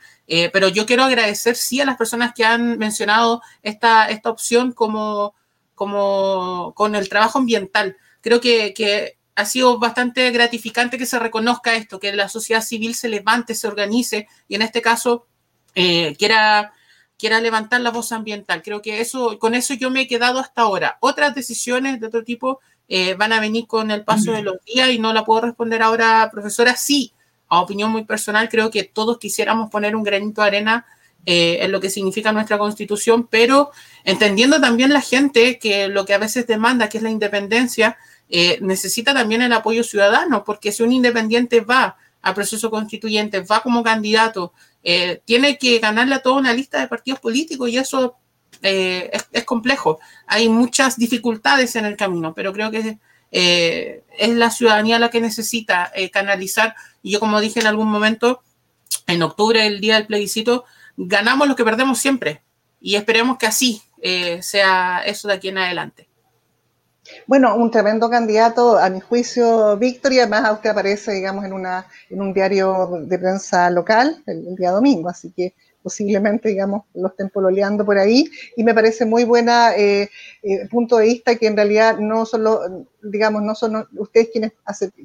[0.53, 5.35] pero yo quiero agradecer sí a las personas que han mencionado esta, esta opción como,
[5.75, 7.96] como con el trabajo ambiental.
[8.20, 13.09] Creo que, ha sido bastante gratificante que se reconozca esto, que la sociedad civil se
[13.09, 15.27] levante, se organice y en este caso
[15.75, 16.73] eh, quiera,
[17.19, 18.63] quiera levantar la voz ambiental.
[18.63, 20.99] Creo que eso, con eso yo me he quedado hasta ahora.
[21.01, 24.91] Otras decisiones de otro tipo eh, van a venir con el paso de los días
[24.91, 26.77] y no la puedo responder ahora, profesora.
[26.77, 27.13] Sí,
[27.49, 30.87] a opinión muy personal, creo que todos quisiéramos poner un granito de arena
[31.25, 33.71] eh, en lo que significa nuestra constitución, pero
[34.05, 37.97] entendiendo también la gente que lo que a veces demanda, que es la independencia,
[38.29, 43.63] eh, necesita también el apoyo ciudadano, porque si un independiente va a proceso constituyente, va
[43.63, 48.17] como candidato, eh, tiene que ganarle a toda una lista de partidos políticos y eso
[48.63, 49.99] es, complejo.
[50.27, 52.99] Hay muchas dificultades en el camino, pero creo que
[53.31, 56.77] es la ciudadanía la que necesita canalizar.
[57.03, 58.43] Y yo, como dije en algún momento,
[59.07, 60.65] en octubre, el día del plebiscito,
[60.97, 62.43] ganamos lo que perdemos siempre.
[62.81, 66.09] Y esperemos que así eh, sea eso de aquí en adelante.
[67.27, 71.87] Bueno, un tremendo candidato, a mi juicio, Víctor, y además usted aparece, digamos, en, una,
[72.11, 77.29] en un diario de prensa local el día domingo, así que posiblemente, digamos, lo estén
[77.29, 80.09] pololeando por ahí, y me parece muy buena eh,
[80.42, 84.53] eh, punto de vista que en realidad no solo, digamos, no son ustedes quienes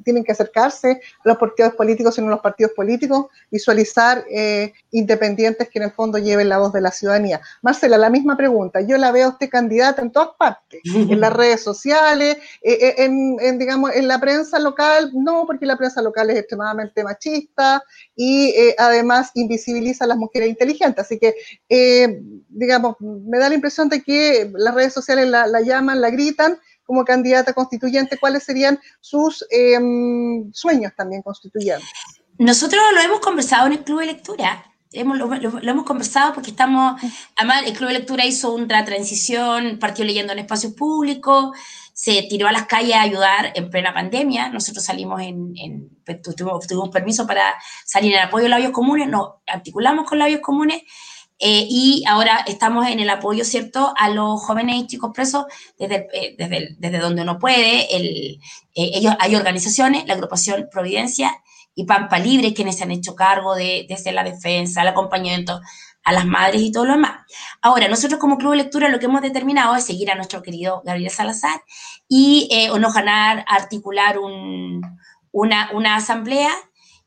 [0.04, 5.80] tienen que acercarse a los partidos políticos, sino los partidos políticos, visualizar eh, independientes que
[5.80, 7.42] en el fondo lleven la voz de la ciudadanía.
[7.62, 11.34] Marcela, la misma pregunta, yo la veo a usted candidata en todas partes, en las
[11.34, 16.38] redes sociales, en, en, digamos, en la prensa local, no, porque la prensa local es
[16.40, 17.84] extremadamente machista
[18.16, 20.67] y además invisibiliza a las mujeres inteligentes
[20.98, 21.36] Así que,
[21.70, 26.58] eh, digamos, me da la impresión de que las redes sociales la, llaman, la gritan
[26.84, 28.18] como candidata constituyente.
[28.18, 31.88] ¿Cuáles serían sus em, sueños también constituyentes?
[32.38, 34.64] Nosotros lo hemos conversado en el Club de Lectura.
[34.94, 37.02] Lo, hemos conversado porque estamos,
[37.36, 41.52] además el Club de Lectura hizo una transición, partió leyendo en espacios públicos,
[41.94, 44.50] se tiró a las calles a ayudar en plena pandemia.
[44.50, 50.20] Nosotros salimos en, tuvimos, permiso para salir en apoyo a labios comunes, nos articulamos con
[50.20, 50.84] labios comunes
[51.40, 55.46] eh, y ahora estamos en el apoyo, ¿cierto?, a los jóvenes y chicos presos
[55.78, 57.96] desde, eh, desde, desde donde uno puede.
[57.96, 58.40] El,
[58.76, 61.36] eh, ellos, hay organizaciones, la agrupación Providencia
[61.76, 65.62] y Pampa Libre, quienes se han hecho cargo de, desde la defensa, el acompañamiento
[66.04, 67.22] a las madres y todo lo demás.
[67.62, 70.82] Ahora, nosotros como Club de Lectura lo que hemos determinado es seguir a nuestro querido
[70.86, 71.62] Gabriel Salazar
[72.08, 74.18] y o nos ganar, articular
[75.42, 76.52] una, asamblea.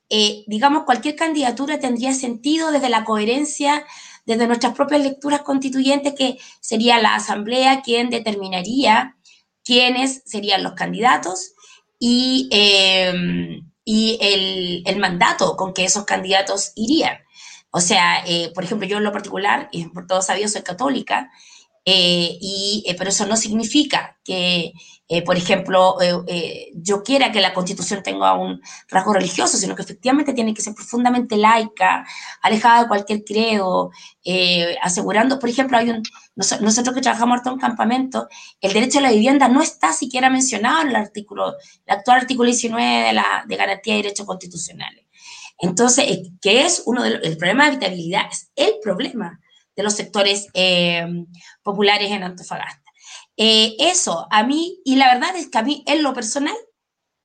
[0.09, 3.85] Eh, digamos, cualquier candidatura tendría sentido desde la coherencia,
[4.27, 9.17] desde nuestras propias lecturas constituyentes, que sería la asamblea quien determinaría
[9.65, 11.53] quiénes serían los candidatos
[11.99, 13.13] y, eh,
[13.85, 17.19] y el, el mandato con que esos candidatos irían.
[17.71, 21.31] O sea, eh, por ejemplo, yo en lo particular, y por todo sabido, soy católica,
[21.85, 24.73] y, pero eso no significa que
[25.13, 29.75] eh, por ejemplo, eh, eh, yo quiera que la constitución tenga un rasgo religioso, sino
[29.75, 32.07] que efectivamente tiene que ser profundamente laica,
[32.43, 33.91] alejada de cualquier credo,
[34.81, 36.05] asegurando, por ejemplo, hay un,
[36.37, 38.29] nosotros que trabajamos harto en campamento,
[38.61, 42.47] el derecho a la vivienda no está siquiera mencionado en el artículo, el actual artículo
[42.47, 45.07] 19 de la de garantía de derechos constitucionales.
[45.59, 46.07] Entonces,
[46.41, 48.27] ¿qué es uno de el problema de habitabilidad?
[48.31, 49.41] Es el problema
[49.75, 50.47] de los sectores
[51.65, 52.90] populares en Antofagasta.
[53.43, 56.55] Eh, eso, a mí, y la verdad es que a mí, en lo personal,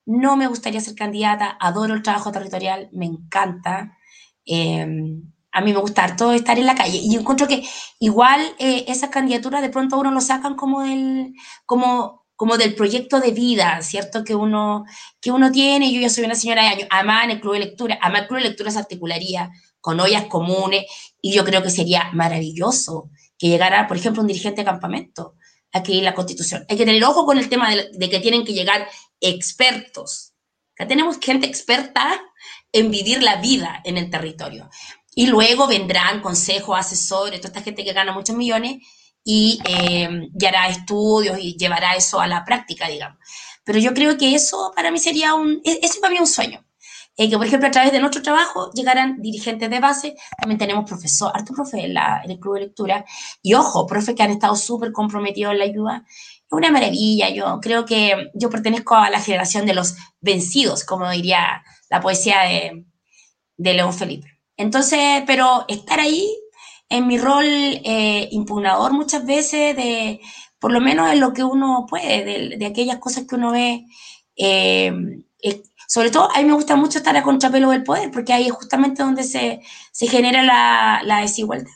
[0.06, 3.98] no me gustaría ser candidata, adoro el trabajo territorial, me encanta.
[4.46, 7.00] Em, a mí me gusta todo estar en la calle.
[7.04, 7.64] Y encuentro que
[8.00, 11.34] igual eh, esas candidaturas de pronto uno lo sacan como del,
[11.66, 14.24] como, como del proyecto de vida, ¿cierto?
[14.24, 14.86] Que uno,
[15.20, 15.92] que uno tiene.
[15.94, 18.28] Yo ya soy una señora de años, además en el club de lectura, además el
[18.30, 19.52] club de lectura se articularía
[19.82, 20.86] con ollas comunes
[21.22, 25.35] y yo creo que sería maravilloso que llegara, por ejemplo, un dirigente de campamento
[25.76, 26.66] aquí la constitución.
[26.70, 28.88] Hay que tener ojo con el tema de, que tienen que llegar
[29.20, 30.34] expertos.
[30.74, 32.22] Acá tenemos gente experta
[32.72, 34.70] en vivir la vida en el territorio.
[35.14, 38.78] Y luego vendrán consejos, asesores, toda esta gente que gana muchos millones
[39.24, 43.20] y, eh, hará estudios y llevará eso a la práctica, digamos.
[43.66, 46.66] Pero yo creo que eso para mí sería un, e, ese para mí un sueño.
[47.18, 50.16] Eh, que, por ejemplo, a través de nuestro trabajo llegaran dirigentes de base.
[50.38, 51.96] También tenemos profesor, harto profe en,
[52.30, 53.06] el club de lectura.
[53.42, 56.04] Y ojo, profe que han estado súper comprometidos en la ayuda.
[56.08, 57.30] Es una maravilla.
[57.30, 62.42] Yo creo que yo pertenezco a la generación de los vencidos, como diría la poesía
[62.42, 62.86] de,
[63.58, 64.28] de León Felipe.
[64.58, 66.30] Entonces, pero estar ahí
[66.90, 70.20] en mi rol eh, impugnador muchas veces de,
[70.60, 73.86] por lo menos en lo que uno puede, de, de aquellas cosas que uno ve,
[74.36, 74.94] eh,
[75.88, 78.54] sobre todo, a mí me gusta mucho estar a contrapelo del poder, porque ahí es
[78.54, 79.62] justamente donde se,
[79.94, 80.44] genera
[81.04, 81.72] la, desigualdad.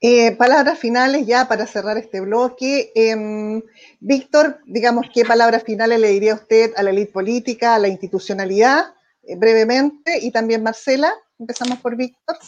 [0.00, 2.92] Eh, palabras finales ya para cerrar este bloque.
[2.94, 3.62] Em,
[3.98, 8.94] Víctor, digamos, ¿qué palabras finales le diría usted a la élite política, a la institucionalidad,
[9.24, 10.18] eh, brevemente?
[10.22, 12.38] Y también Marcela, empezamos por Víctor.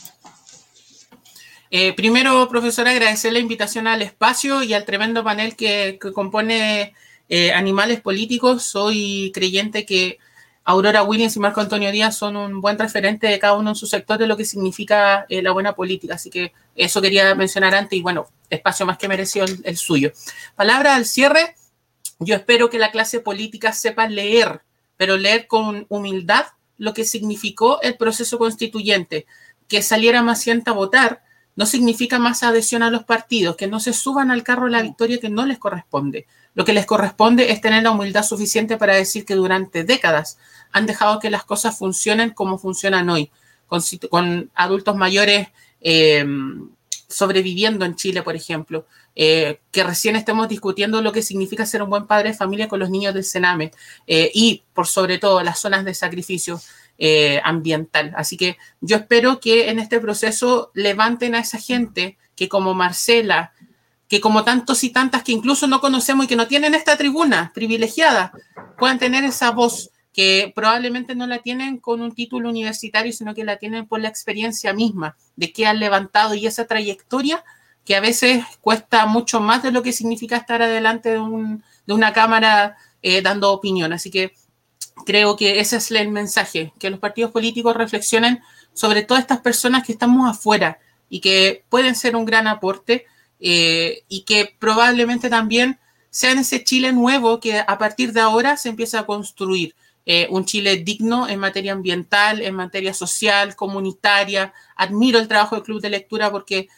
[1.73, 6.95] Eh, primero, profesora, agradecer la invitación al espacio y al tremendo panel que, que compone
[7.31, 10.19] eh, animales políticos, soy creyente que
[10.65, 13.87] Aurora Williams y Marco Antonio Díaz son un buen referente de cada uno en su
[13.87, 16.15] sector de lo que significa eh, la buena política.
[16.15, 20.11] Así que eso quería mencionar antes y bueno, espacio más que mereció el, suyo.
[20.57, 21.55] Palabra al cierre.
[22.19, 24.63] Yo espero que la clase política sepa leer,
[24.97, 26.47] pero leer con humildad
[26.79, 29.27] lo que significó el proceso constituyente,
[29.69, 31.23] que saliera más gente a votar,
[31.55, 34.83] no significa más adhesión a los partidos, que no se suban al carro de la
[34.83, 36.27] victoria que no les corresponde.
[36.55, 40.39] Lo que les corresponde es tener la humildad suficiente para decir que durante décadas
[40.73, 43.31] han dejado que las cosas funcionen como funcionan hoy,
[43.67, 45.49] con, adultos mayores
[45.81, 46.25] eh,
[47.09, 48.87] sobreviviendo en Chile, por ejemplo,
[49.17, 52.79] eh, que recién estemos discutiendo lo que significa ser un buen padre de familia con
[52.79, 53.73] los niños del Sename
[54.07, 56.61] eh, y, por sobre todo, las zonas de sacrificio
[57.45, 58.13] ambiental.
[58.15, 63.55] Así que yo espero que en este proceso levanten a esa gente que como Marcela,
[64.11, 67.53] que como tantos y tantas que incluso no conocemos y que no tienen esta tribuna
[67.55, 68.33] privilegiada,
[68.77, 73.45] puedan tener esa voz que probablemente no la tienen con un título universitario, sino que
[73.45, 77.45] la tienen por la experiencia misma de que han levantado y esa trayectoria
[77.85, 82.77] que a veces cuesta mucho más de lo que significa estar adelante de, una cámara
[83.03, 83.93] eh, dando opinión.
[83.93, 84.33] Así que
[85.07, 88.43] creo que ese es el mensaje, que los partidos políticos reflexionen
[88.73, 93.07] sobre todas estas personas que estamos afuera y que pueden ser un gran aporte
[93.41, 95.79] eh, y que probablemente también
[96.11, 99.75] sea en ese Chile nuevo que a partir de ahora se empieza a construir.
[100.07, 104.53] Eh, un Chile digno en materia ambiental, en materia social, comunitaria.
[104.75, 106.69] Admiro el trabajo del Club de Lectura porque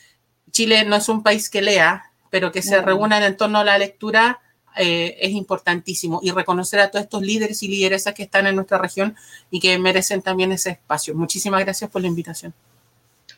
[0.51, 3.79] Chile no es un país que lea, pero que se reúnan en torno a la
[3.79, 4.41] lectura
[4.77, 6.21] eh, es importantísimo.
[6.23, 9.17] Y reconocer a todos estos líderes y lideresas que están en nuestra región
[9.51, 11.15] y que merecen también ese espacio.
[11.15, 12.53] Muchísimas gracias por la invitación.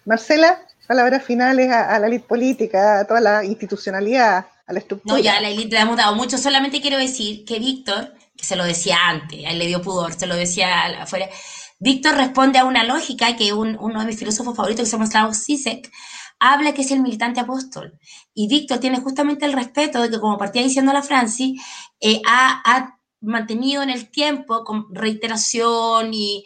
[0.04, 5.16] Marcela palabras finales a, la élite política, a toda la institucionalidad, a la estructura.
[5.16, 6.38] No, ya la élite le hemos dado mucho.
[6.38, 10.12] Solamente quiero decir que Víctor, que se lo decía antes, a él le dio pudor,
[10.12, 11.28] se lo decía afuera.
[11.80, 15.34] Víctor responde a una lógica que uno de mis filósofos favoritos, que se llama Slavoj
[15.34, 15.90] Zizek,
[16.38, 17.98] habla que es el militante apóstol.
[18.34, 21.60] Y Víctor tiene justamente el respeto de que, como partía diciendo la Francis,
[22.00, 26.44] eh, ha, mantenido en el tiempo con reiteración y,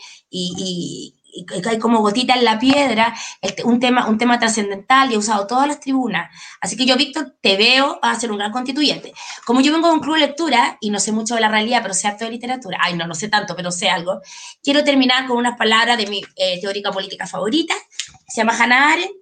[1.69, 5.47] hay como gotita en la piedra, este, un tema, un tema trascendental y he usado
[5.47, 6.31] todas las tribunas.
[6.61, 9.13] Así que yo, Víctor, te veo a ser un gran constituyente.
[9.45, 11.81] Como yo vengo de un club de lectura y no sé mucho de la realidad,
[11.83, 14.21] pero sé harto de literatura, ay, no, no sé tanto, pero sé algo,
[14.63, 17.75] quiero terminar con unas palabras de mi eh, teórica política favorita,
[18.27, 19.13] se llama Hannah Arendt,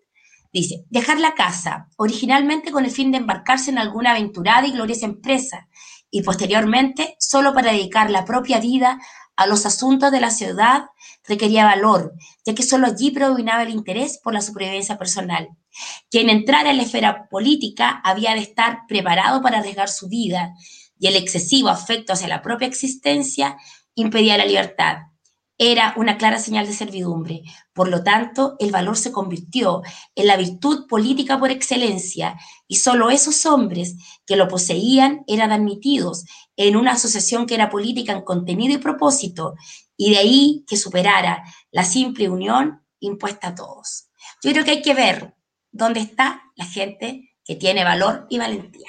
[0.53, 5.05] Dice, dejar la casa, originalmente con el fin de embarcarse en alguna aventurada y gloriosa
[5.05, 5.69] empresa,
[6.11, 8.99] y posteriormente solo para dedicar la propia vida
[9.37, 10.87] a los asuntos de la ciudad,
[11.27, 12.15] requería valor,
[12.45, 15.49] ya que solo allí predominaba el interés por la supervivencia personal.
[16.11, 20.55] Quien entrara en la esfera política había de estar preparado para arriesgar su vida,
[20.99, 23.57] y el excesivo afecto hacia la propia existencia
[23.95, 24.99] impedía la libertad
[25.59, 27.43] era una clara señal de servidumbre.
[27.73, 29.83] Por lo tanto, el valor se convirtió
[30.15, 32.37] en la virtud política por excelencia
[32.69, 33.97] y solo esos hombres
[34.27, 36.25] que lo poseían eran admitidos
[36.57, 39.55] en una asociación que era política en contenido y propósito
[39.97, 44.09] y de ahí que superara la simple unión impuesta a todos.
[44.43, 45.35] Yo creo que hay que ver
[45.71, 48.89] dónde está la gente que tiene valor y valentía.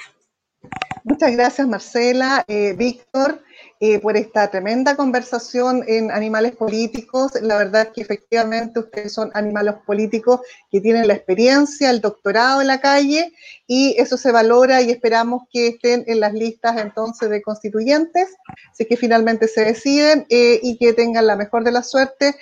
[1.07, 2.43] Muchas gracias, Marcela.
[2.49, 3.41] Eh, Víctor,
[3.79, 7.31] eh, por esta tremenda conversación en Animales Políticos.
[7.41, 12.59] La verdad es que efectivamente ustedes son animales políticos que tienen la experiencia, el doctorado
[12.59, 13.31] en la calle
[13.67, 18.27] y eso se valora y esperamos que estén en las listas entonces de constituyentes,
[18.73, 22.35] si que finalmente se deciden eh, y que tengan la mejor de la suerte,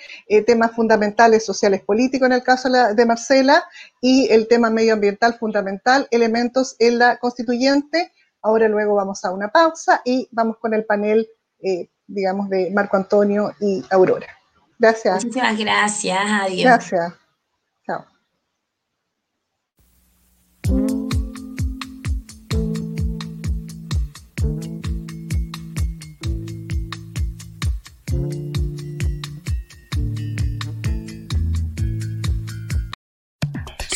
[0.44, 3.62] temas fundamentales sociales políticos en el caso de Marcela
[4.00, 8.10] y el tema medioambiental fundamental, elementos en la constituyente
[8.46, 11.26] Ahora luego vamos a una pausa y vamos con el panel,
[11.58, 14.28] eh, digamos, de Marco Antonio y Aurora.
[14.78, 15.24] Gracias.
[15.24, 16.20] Muchísimas gracias.
[16.24, 16.62] Adiós.
[16.62, 17.25] Gracias.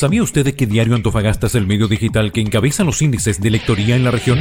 [0.01, 3.97] ¿Sabía usted que Diario Antofagasta es el medio digital que encabeza los índices de lectoría
[3.97, 4.39] en la región?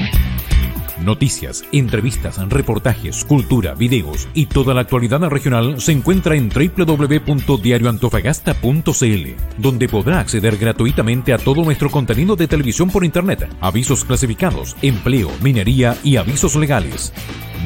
[1.01, 9.89] Noticias, entrevistas, reportajes, cultura, videos y toda la actualidad regional se encuentra en www.diarioantofagasta.cl, donde
[9.89, 15.97] podrá acceder gratuitamente a todo nuestro contenido de televisión por internet, avisos clasificados, empleo, minería
[16.05, 17.11] y avisos legales.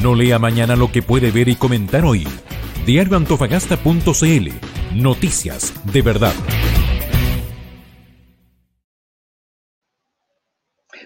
[0.01, 2.27] No lea mañana lo que puede ver y comentar hoy.
[2.87, 4.49] Diarioantofagasta.cl.
[4.95, 6.33] Noticias de verdad.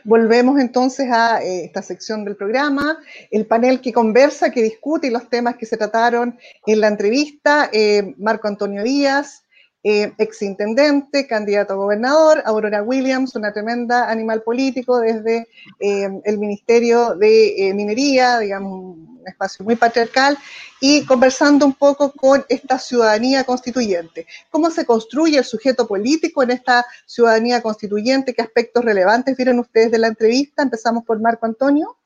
[0.04, 3.00] Volvemos entonces a eh, esta sección del programa,
[3.32, 7.70] el panel que conversa, que discute los temas que se trataron en la entrevista.
[7.72, 9.44] Eh, Marco Antonio Díaz,
[9.84, 15.48] eh, exintendente, candidato a gobernador, Aurora Williams, una tremenda animal político desde
[15.80, 18.98] el Ministerio de Minería, digamos,
[19.30, 20.38] espacio muy patriarcal,
[20.80, 24.28] y conversando un poco con esta ciudadanía constituyente.
[24.50, 28.34] ¿Cómo se construye el sujeto político en esta ciudadanía constituyente?
[28.34, 30.64] ¿Qué aspectos relevantes vieron ustedes de la entrevista?
[30.64, 31.98] Empezamos por Marco Antonio.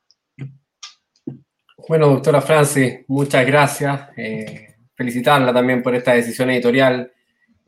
[1.87, 4.09] Bueno, doctora Francis, muchas gracias.
[4.15, 7.11] Eh, felicitarla también por esta decisión editorial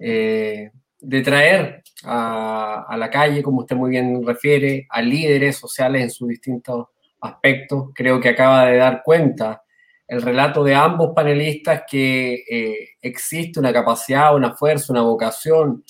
[0.05, 6.09] eh, de traer a, la calle, como usted muy bien refiere, a líderes sociales en
[6.09, 6.87] sus distintos
[7.21, 7.91] aspectos.
[7.95, 9.63] Creo que acaba de dar cuenta
[10.05, 15.85] el relato de ambos panelistas que eh, existe una capacidad, una fuerza, una vocación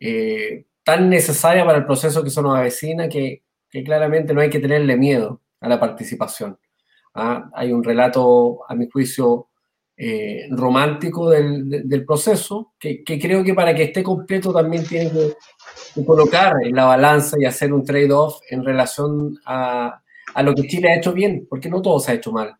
[0.00, 4.48] eh, tan necesaria para el proceso que se nos avecina que, que, claramente no hay
[4.48, 6.58] que tenerle miedo a la participación.
[7.14, 7.50] ¿ah?
[7.54, 9.48] Hay un relato, a mi juicio,
[10.04, 16.56] eh, romántico del, proceso, que, creo que para que esté completo también tiene que, colocar
[16.60, 20.02] en la balanza y hacer un trade-off en relación a,
[20.34, 22.56] a lo que Chile ha hecho bien, porque no todo se ha hecho mal.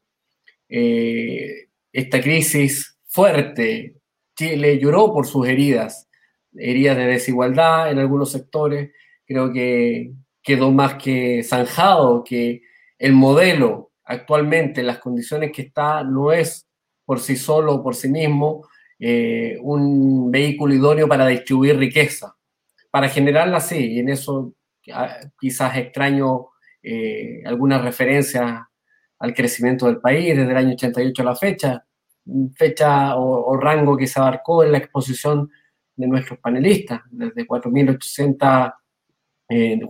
[0.69, 3.97] Eh, esta crisis fuerte,
[4.37, 6.09] Chile lloró por sus heridas,
[6.55, 8.93] heridas de desigualdad en algunos sectores,
[9.27, 10.13] creo que
[10.45, 12.63] quedó más que zanjado que
[12.99, 16.69] el modelo actualmente, en las condiciones que está, no es
[17.13, 18.67] por sí solo, por sí mismo,
[18.99, 22.35] eh, un vehículo idóneo para distribuir riqueza.
[22.91, 24.55] Para generarla sí, y en eso
[24.95, 26.47] ah, quizás extraño
[26.83, 28.63] eh, algunas referencias
[29.19, 31.85] al crecimiento del país desde el año 88 a la fecha,
[32.57, 35.51] fecha o, rango que se abarcó en la exposición
[35.95, 38.75] de nuestros panelistas, desde 4.800
[39.51, 39.81] eh,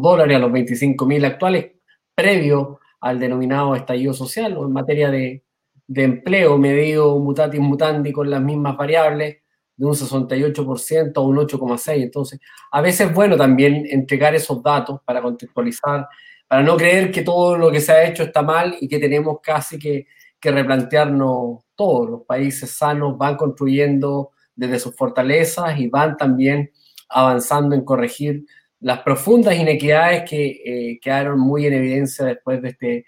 [0.00, 1.72] dólares a los 25.000 actuales,
[2.14, 5.42] previo al denominado estallido social o en materia de,
[5.86, 9.36] de empleo medido mutatis mutandi con las mismas variables
[9.76, 12.02] de un 68% a un 8,6%.
[12.02, 12.40] Entonces,
[12.72, 16.08] a veces es bueno también entregar esos datos para contextualizar,
[16.48, 19.38] para no creer que todo lo que se ha hecho está mal y que tenemos
[19.42, 20.06] casi que,
[20.40, 22.10] que replantearnos todos.
[22.10, 26.70] Los países sanos van construyendo desde sus fortalezas y van también
[27.08, 28.44] avanzando en corregir
[28.80, 33.06] las profundas inequidades que eh, quedaron muy en evidencia después de este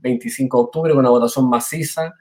[0.00, 2.14] 25 eh, de octubre con una votación maciza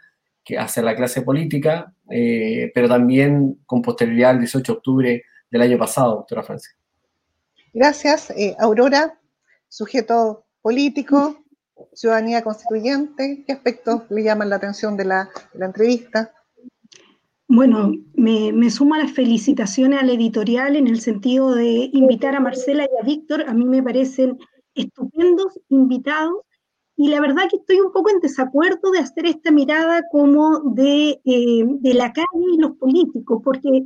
[0.44, 5.62] que hacia la clase política, eh, pero también con posterioridad al 18 de octubre del
[5.62, 6.72] año pasado, doctora Francia.
[7.74, 9.20] Gracias, eh, Aurora,
[9.70, 11.44] sujeto político,
[11.94, 16.34] ciudadanía constituyente, ¿qué aspectos le llaman la atención de la, entrevista?
[17.48, 22.40] Bueno, me, me sumo a las felicitaciones al editorial en el sentido de invitar a
[22.40, 23.46] Marcela y a Víctor.
[23.48, 24.38] A mí me parecen
[24.76, 26.38] estupendos invitados
[26.96, 31.20] y la verdad que estoy un poco en desacuerdo de hacer esta mirada como de,
[31.26, 33.86] eh, de la calle y los políticos, porque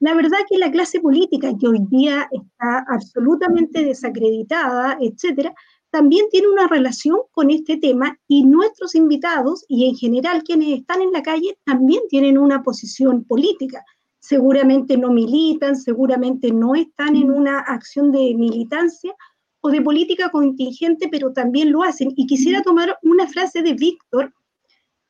[0.00, 5.52] la verdad que la clase política, que hoy día está absolutamente desacreditada, etcétera,
[5.90, 11.02] también tiene una relación con este tema y nuestros invitados y en general quienes están
[11.02, 13.84] en la calle también tienen una posición política.
[14.20, 19.14] Seguramente no militan, seguramente no están en una acción de militancia
[19.60, 22.12] o de política contingente, pero también lo hacen.
[22.16, 24.32] Y quisiera tomar una frase de Víctor,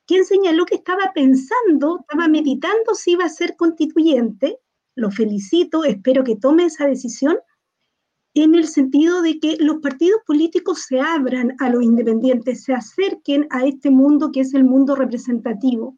[0.07, 4.59] quien señaló que estaba pensando, estaba meditando si iba a ser constituyente.
[4.95, 7.39] Lo felicito, espero que tome esa decisión
[8.35, 13.47] en el sentido de que los partidos políticos se abran a los independientes, se acerquen
[13.51, 15.97] a este mundo que es el mundo representativo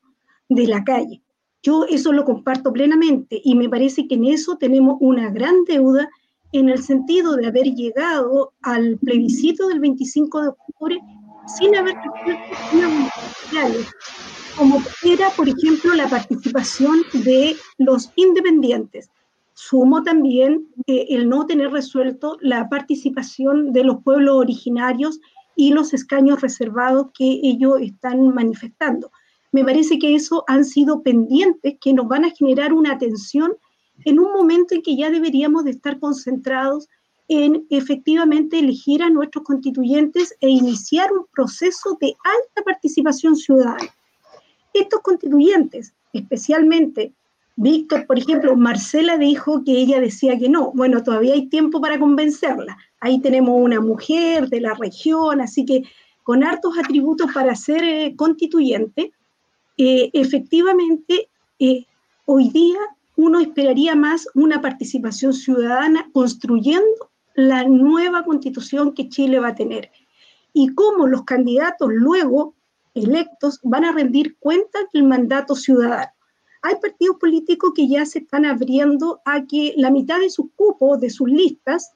[0.48, 1.22] de la calle.
[1.62, 6.09] Yo eso lo comparto plenamente y me parece que en eso tenemos una gran deuda
[6.53, 11.01] en el sentido de haber llegado al plebiscito del 25 de octubre
[11.46, 11.94] sin haber
[13.42, 13.88] sociales,
[14.57, 19.11] como era, por ejemplo, la participación de los independientes.
[19.55, 25.20] Sumo también eh, el no tener resuelto la participación de los pueblos originarios
[25.57, 29.11] y los escaños reservados que ellos están manifestando.
[29.53, 33.53] Me parece que eso han sido pendientes que nos van a generar una tensión
[34.05, 36.88] en un momento en que ya deberíamos de estar concentrados
[37.28, 43.88] en efectivamente elegir a nuestros constituyentes e iniciar un proceso de alta participación ciudadana.
[44.74, 47.12] Estos constituyentes, especialmente
[47.62, 50.72] Víctor, por ejemplo, Marcela dijo que ella decía que no.
[50.72, 52.78] Bueno, todavía hay tiempo para convencerla.
[53.01, 55.82] Ahí tenemos una mujer de la región, así que
[56.22, 59.12] con hartos atributos para ser eh, constituyente,
[59.76, 61.28] eh, efectivamente,
[61.59, 61.84] eh,
[62.24, 62.78] hoy día
[63.20, 69.90] uno esperaría más una participación ciudadana construyendo la nueva constitución que Chile va a tener
[70.54, 72.54] y cómo los candidatos luego
[72.94, 76.10] electos van a rendir cuentas del mandato ciudadano.
[76.62, 80.98] Hay partidos políticos que ya se están abriendo a que la mitad de sus cupos,
[80.98, 81.92] de sus listas,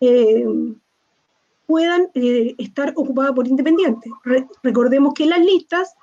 [0.00, 0.46] eh,
[1.66, 4.12] puedan eh, estar ocupadas por independientes.
[4.64, 5.94] recordemos que las listas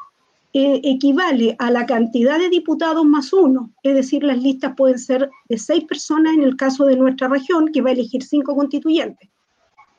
[0.56, 5.30] eh, equivale a la cantidad de diputados más uno, es decir, las listas pueden ser
[5.50, 9.30] de seis personas en el caso de nuestra región, que va a elegir cinco constituyentes.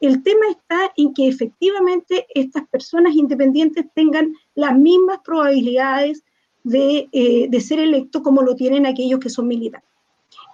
[0.00, 6.22] El tema está en que efectivamente estas personas independientes tengan las mismas probabilidades
[6.62, 9.88] de, eh, de ser electos como lo tienen aquellos que son militares.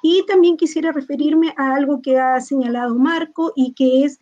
[0.03, 4.19] Y también quisiera referirme a algo que ha señalado Marco y que es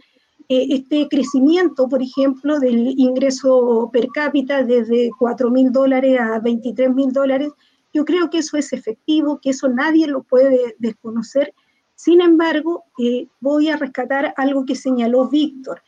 [0.49, 7.13] este crecimiento, por ejemplo, del ingreso per cápita desde 4 mil dólares a 23 mil
[7.13, 7.53] dólares,
[7.93, 11.53] yo creo que eso es efectivo, que eso nadie lo puede desconocer.
[11.95, 15.83] Sin embargo, eh, voy a rescatar algo que señaló Víctor.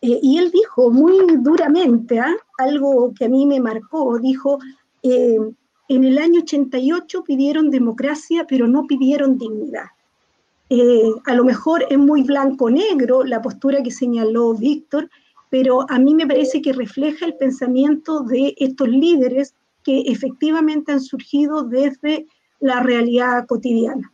[0.00, 2.36] Eh, y él dijo muy duramente, ¿ah?
[2.58, 4.58] algo que a mí me marcó, dijo,
[5.88, 9.86] en el año 88 pidieron democracia, pero no pidieron dignidad.
[10.70, 15.10] Eh, a lo mejor es muy blanco-negro la postura que señaló Víctor,
[15.50, 21.00] pero a mí me parece que refleja el pensamiento de estos líderes que efectivamente han
[21.00, 22.26] surgido desde
[22.60, 24.13] la realidad cotidiana.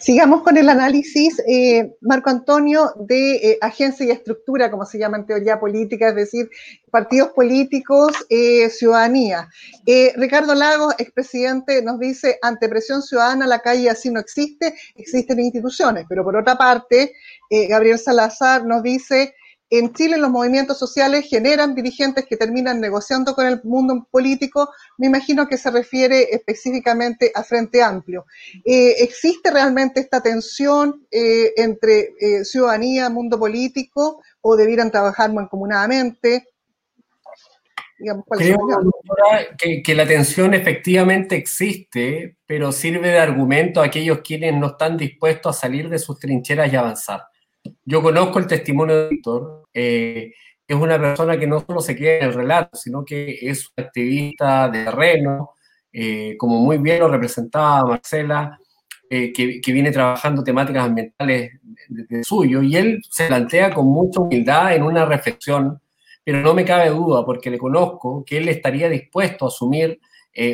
[0.00, 5.18] Sigamos con el análisis, eh, Marco Antonio, de eh, agencia y estructura, como se llama
[5.18, 6.48] en teoría política, es decir,
[6.90, 9.48] partidos políticos, eh, ciudadanía.
[10.16, 16.06] Ricardo Lagos, expresidente, nos dice, ante presión ciudadana la calle así no existe, existen instituciones.
[16.08, 17.12] Pero por otra parte,
[17.50, 19.34] Gabriel Salazar nos dice,
[19.70, 25.08] en Chile los movimientos sociales generan dirigentes que terminan negociando con el mundo político, me
[25.08, 28.24] imagino que se refiere específicamente a Frente Amplio.
[28.64, 36.46] Eh, ¿Existe realmente esta tensión eh, entre eh, ciudadanía, mundo político, o debieran trabajar mancomunadamente?
[37.98, 38.24] Creo
[39.58, 44.96] que, que, la tensión efectivamente existe, pero sirve de argumento a aquellos quienes no están
[44.96, 47.22] dispuestos a salir de sus trincheras y avanzar.
[47.84, 50.32] Yo conozco el testimonio de Víctor, eh,
[50.66, 53.84] es una persona que no solo se queda en el relato, sino que es un
[53.84, 55.52] activista de terreno,
[55.92, 58.58] eh, como muy bien lo representaba Marcela,
[59.08, 61.52] eh, que, viene trabajando temáticas ambientales
[61.88, 65.80] de, suyo, y él se plantea con mucha humildad en una reflexión,
[66.22, 69.98] pero no me cabe duda, porque le conozco, que él estaría dispuesto a asumir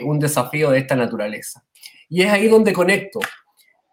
[0.04, 1.62] un desafío de esta naturaleza.
[2.08, 3.20] Y es ahí donde conecto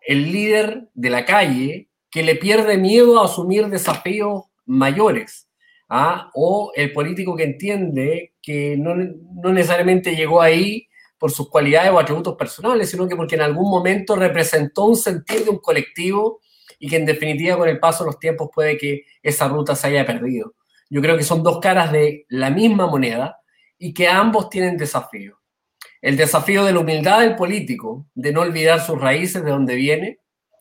[0.02, 5.50] el líder de la calle que le pierde miedo a asumir desafíos mayores,
[5.90, 6.30] ¿ah?
[6.36, 10.88] o el político que entiende que no, no necesariamente llegó ahí
[11.18, 15.46] por sus cualidades o atributos personales, sino que porque en algún momento representó un sentido
[15.46, 16.42] de un colectivo
[16.80, 19.88] y que en definitiva con el paso de los tiempos puede que esa ruta se
[19.88, 20.56] haya perdido.
[20.90, 23.38] Yo creo que son dos caras de la misma moneda
[23.78, 25.38] y que ambos tienen desafíos.
[26.02, 30.20] El desafío de la humildad del político, de no olvidar sus raíces, de dónde viene.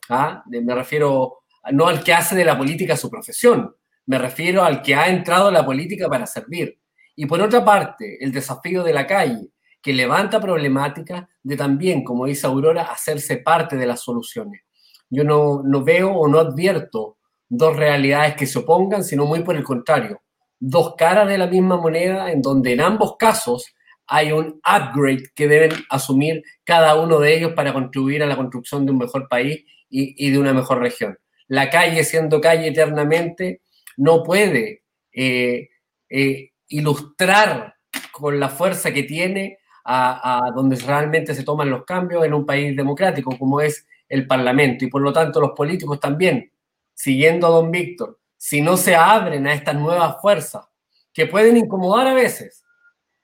[0.09, 0.43] ¿ah?
[0.47, 1.40] me refiero
[1.71, 5.47] no al que hace de la política su profesión, me refiero al que ha entrado
[5.47, 6.79] a la política para servir.
[7.15, 9.49] Y por otra parte, el desafío de la calle,
[9.81, 14.61] que levanta problemáticas de también, como dice Aurora, hacerse parte de las soluciones.
[15.09, 17.17] Yo no, no veo o no advierto
[17.49, 20.21] dos realidades que se opongan, sino muy por el contrario,
[20.57, 23.75] dos caras de la misma moneda en donde en ambos casos
[24.07, 28.85] hay un upgrade que deben asumir cada uno de ellos para contribuir a la construcción
[28.85, 31.17] de un mejor país y, de una mejor región.
[31.51, 33.59] La calle, siendo calle eternamente,
[33.97, 35.67] no puede eh,
[36.09, 37.75] eh, ilustrar
[38.13, 42.73] con la fuerza que tiene a, donde realmente se toman los cambios en un país
[42.73, 44.85] democrático como es el Parlamento.
[44.85, 46.49] Y por lo tanto los políticos también,
[46.93, 50.65] siguiendo a don Víctor, si no se abren a estas nuevas fuerzas,
[51.11, 52.63] que pueden incomodar a veces,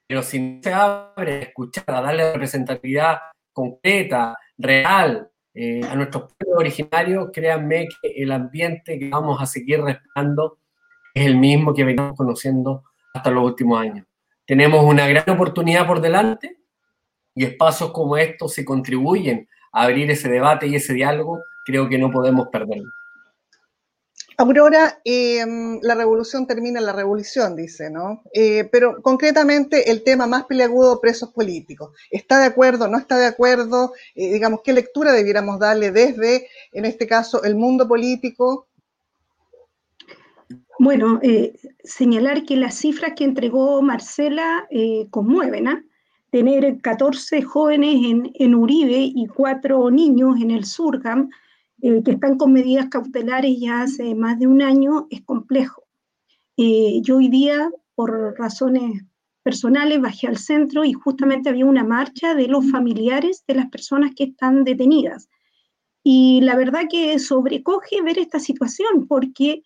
[0.06, 3.20] pero si no se abren a escuchar, a darle representatividad
[3.54, 9.82] concreta, real, eh, a nuestros pueblos originarios, créanme que el ambiente que vamos a seguir
[9.82, 10.60] respetando
[11.16, 14.06] es el mismo que venimos conociendo hasta los últimos años.
[14.46, 16.60] Tenemos una gran oportunidad por delante
[17.34, 21.98] y espacios como estos, si contribuyen a abrir ese debate y ese diálogo, creo que
[21.98, 22.92] no podemos perderlo.
[24.40, 28.22] Aurora, em, la revolución termina en la revolución, dice, ¿no?
[28.32, 31.90] Eh, pero concretamente el tema más peleagudo, presos políticos.
[32.12, 32.88] ¿Está de acuerdo?
[32.88, 33.94] ¿No está de acuerdo?
[34.14, 38.68] Eh, digamos, ¿qué lectura debiéramos darle desde, en este caso, el mundo político
[40.80, 44.68] bueno, eh, señalar que las cifras que entregó Marcela
[45.10, 45.84] conmueven, ¿ah?
[46.30, 47.96] Tener 14 jóvenes
[48.36, 51.32] en, Uribe y cuatro niños en el Surgam
[51.82, 55.84] eh, que están con medidas cautelares ya hace más de un año es complejo.
[56.58, 59.04] yo hoy día, por razones
[59.44, 64.12] personales, bajé al centro y justamente había una marcha de los familiares de las personas
[64.16, 65.30] que están detenidas.
[66.04, 69.64] Y la verdad que sobrecoge ver esta situación porque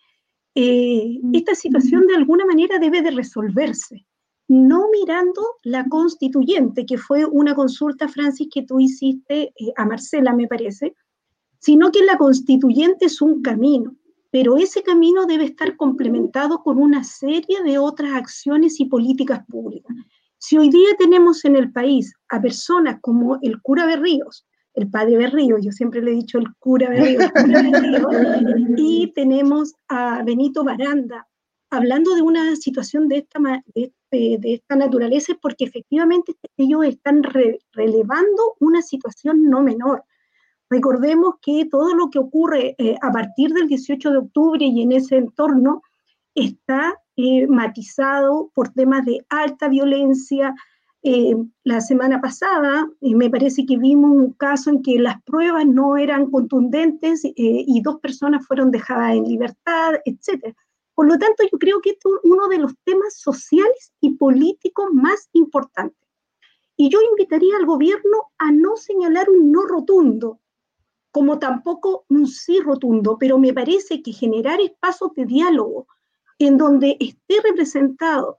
[0.54, 4.06] eh, esta situación de alguna manera debe de resolverse,
[4.48, 10.34] no mirando la constituyente, que fue una consulta, Francis, que tú hiciste eh, a Marcela,
[10.34, 10.94] me parece,
[11.62, 13.94] sino que la constituyente es un camino,
[14.32, 19.96] pero ese camino debe estar complementado con una serie de otras acciones y políticas públicas.
[20.38, 24.44] Si hoy día tenemos en el país a personas como el cura Berríos,
[24.74, 27.20] el padre Berrío, yo siempre le he dicho el cura Berrío,
[28.76, 31.28] y tenemos a Benito Baranda,
[31.70, 33.38] hablando de una situación de esta,
[34.10, 40.02] de, esta naturaleza, porque efectivamente ellos están relevando una situación no menor.
[40.72, 44.92] Recordemos que todo lo que ocurre eh, a partir del 18 de octubre y en
[44.92, 45.82] ese entorno
[46.34, 50.54] está eh, matizado por temas de alta violencia,
[51.02, 55.98] eh, la semana pasada me parece que vimos un caso en que las pruebas no
[55.98, 60.54] eran contundentes y dos personas fueron dejadas en libertad, etc.
[60.94, 64.86] Por lo tanto, yo creo que esto es uno de los temas sociales y políticos
[64.90, 66.08] más importantes.
[66.78, 70.38] Y yo invitaría al gobierno a no señalar un no rotundo,
[71.12, 75.86] como tampoco un sí rotundo, pero me parece que generar espacios de diálogo
[76.38, 78.36] en donde esté representado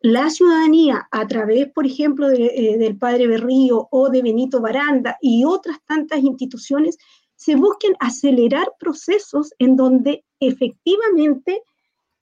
[0.00, 5.44] la ciudadanía a través, por ejemplo, eh, del padre Berrío o de Benito Baranda y
[5.44, 6.98] otras tantas instituciones,
[7.36, 11.62] se busquen acelerar procesos en donde efectivamente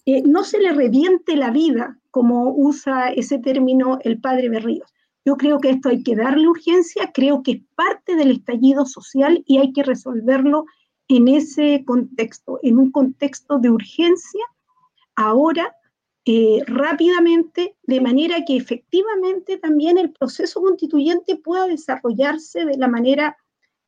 [0.06, 4.93] eh, no se le reviente la vida, como usa ese término el padre Berríos.
[5.24, 9.42] Yo creo que esto hay que darle urgencia, creo que es parte del estallido social
[9.46, 10.66] y hay que resolverlo
[11.08, 14.44] en ese contexto, en un contexto de urgencia,
[15.16, 15.74] ahora
[16.26, 23.36] eh, rápidamente, de manera que efectivamente también el proceso constituyente pueda desarrollarse de la manera,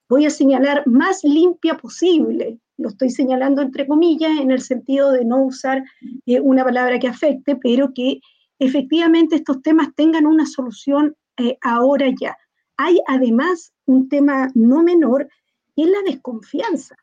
[0.08, 2.58] voy a señalar, más limpia posible.
[2.76, 5.82] Lo estoy señalando entre comillas en el sentido de no usar
[6.26, 8.20] eh, una palabra que afecte, pero que
[8.58, 12.36] efectivamente estos temas tengan una solución eh, ahora ya.
[12.76, 15.28] Hay además un tema no menor,
[15.74, 16.94] que es la desconfianza.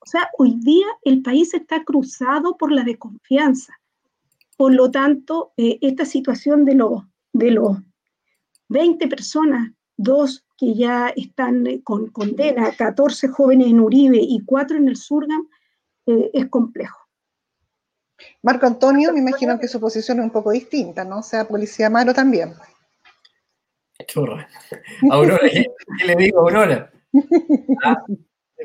[0.00, 3.74] O sea, hoy día el país está cruzado por la desconfianza.
[4.56, 7.02] Por lo tanto, eh, esta situación de los,
[7.32, 7.78] de los
[8.68, 14.88] 20 personas dos que ya están con condena, 14 jóvenes en Uribe y cuatro en
[14.88, 15.48] el Surgam,
[16.06, 16.98] es complejo.
[18.42, 21.18] Marco Antonio, me imagino que su posición es un poco distinta, ¿no?
[21.18, 22.54] O sea, policía Amaro también.
[24.06, 24.48] Churra.
[25.10, 26.90] Aurora, ¿qué, le digo, Aurora?
[27.84, 28.02] Ah,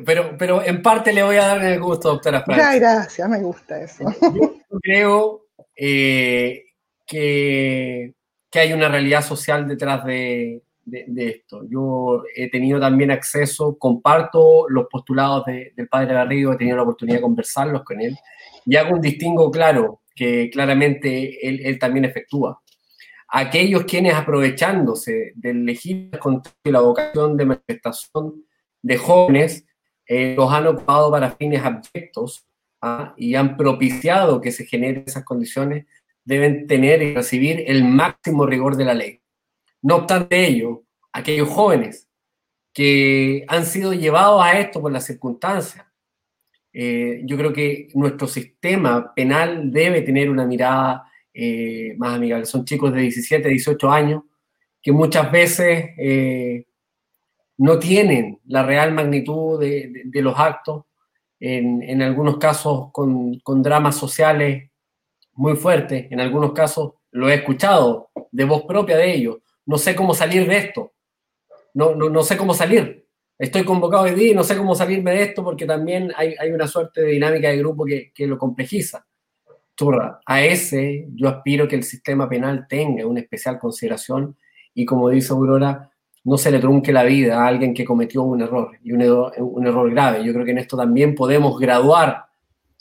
[0.05, 2.79] pero, pero en parte le voy a dar el gusto, doctora Francia.
[2.79, 4.05] gracias, me gusta eso.
[4.21, 6.65] Yo creo eh,
[7.05, 8.13] que,
[8.49, 11.63] que, hay una realidad social detrás de, de, esto.
[11.69, 17.17] Yo he tenido también acceso, comparto los postulados del padre Garrido, he tenido la oportunidad
[17.17, 18.17] de conversarlos con él
[18.65, 22.61] y hago un distingo claro que claramente él, él también efectúa.
[23.29, 28.45] Aquellos quienes aprovechándose del legítimo y la vocación de manifestación
[28.81, 29.65] de jóvenes
[30.05, 32.45] eh, los han ocupado para fines abyectos
[32.81, 33.13] ¿ah?
[33.17, 35.85] y han propiciado que se generen esas condiciones,
[36.23, 39.21] deben tener y recibir el máximo rigor de la ley.
[39.81, 42.07] No obstante ello, aquellos jóvenes
[42.73, 45.85] que han sido llevados a esto por las circunstancias,
[46.71, 52.45] eh, yo creo que nuestro sistema penal debe tener una mirada eh, más amigable.
[52.45, 54.23] Son chicos de 17, 18 años
[54.81, 55.91] que muchas veces
[57.57, 60.85] no tienen la real magnitud de, los actos,
[61.39, 64.69] en, algunos casos con, dramas sociales
[65.33, 69.95] muy fuertes, en algunos casos lo he escuchado de voz propia de ellos, no sé
[69.95, 70.93] cómo salir de esto,
[71.73, 73.05] no, no, sé cómo salir,
[73.37, 76.67] estoy convocado hoy día y no sé cómo salirme de esto porque también hay, una
[76.67, 79.05] suerte de dinámica de grupo que, que lo complejiza.
[79.77, 84.35] Turra, a ese yo aspiro que el sistema penal tenga una especial consideración
[84.73, 85.91] y como dice Aurora,
[86.23, 89.91] no se le trunque la vida a alguien que cometió un error y un, error,
[89.91, 90.25] grave.
[90.25, 92.25] Yo creo que en esto también podemos graduar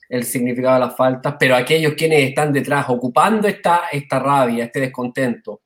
[0.08, 4.80] el significado de las faltas, pero aquellos quienes están detrás ocupando esta, esta rabia, este
[4.80, 5.60] descontento,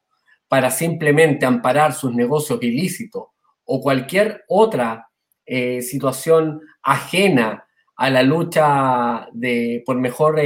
[0.49, 3.28] para simplemente amparar sus negocios ilícitos
[3.64, 5.09] o cualquier otra
[5.47, 7.64] eh, situación ajena
[7.95, 10.41] a la lucha de, por mejor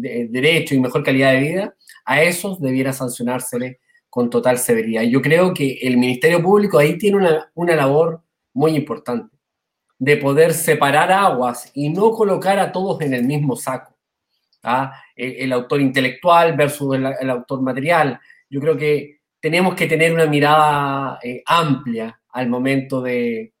[0.00, 1.74] derecho y mejor calidad de vida,
[2.04, 3.80] a esos debiera sancionársele
[4.10, 5.02] con total severidad.
[5.02, 7.16] Yo creo que el Ministerio Público ahí tiene
[7.54, 8.22] una, labor
[8.52, 9.36] muy importante,
[9.98, 13.96] de poder separar aguas y no colocar a todos en el mismo saco.
[14.62, 14.92] ¿ah?
[15.16, 18.20] El, autor intelectual versus el, autor material.
[18.48, 23.52] Yo creo que tenemos que tener una mirada eh, amplia al momento de,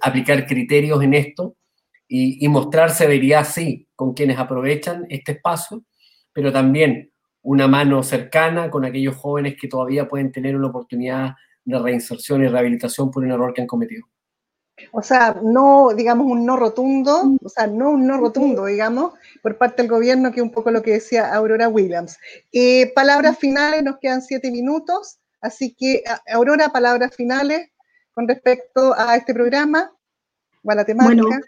[0.00, 1.56] aplicar criterios en esto
[2.06, 5.82] y, y mostrar severidad, sí, con quienes aprovechan este espacio,
[6.32, 7.10] pero también
[7.42, 11.34] una mano cercana con aquellos jóvenes que todavía pueden tener una oportunidad
[11.64, 14.06] de reinserción y rehabilitación por un error que han cometido.
[14.92, 19.58] O sea, no, digamos, un no rotundo, o sea, no un no rotundo, digamos, por
[19.58, 22.18] parte del gobierno, que es un poco lo que decía Aurora Williams.
[22.52, 27.68] Eh, palabras finales, nos quedan siete minutos, así que, Aurora, palabras finales
[28.12, 29.90] con respecto a este programa
[30.62, 31.40] o a la temática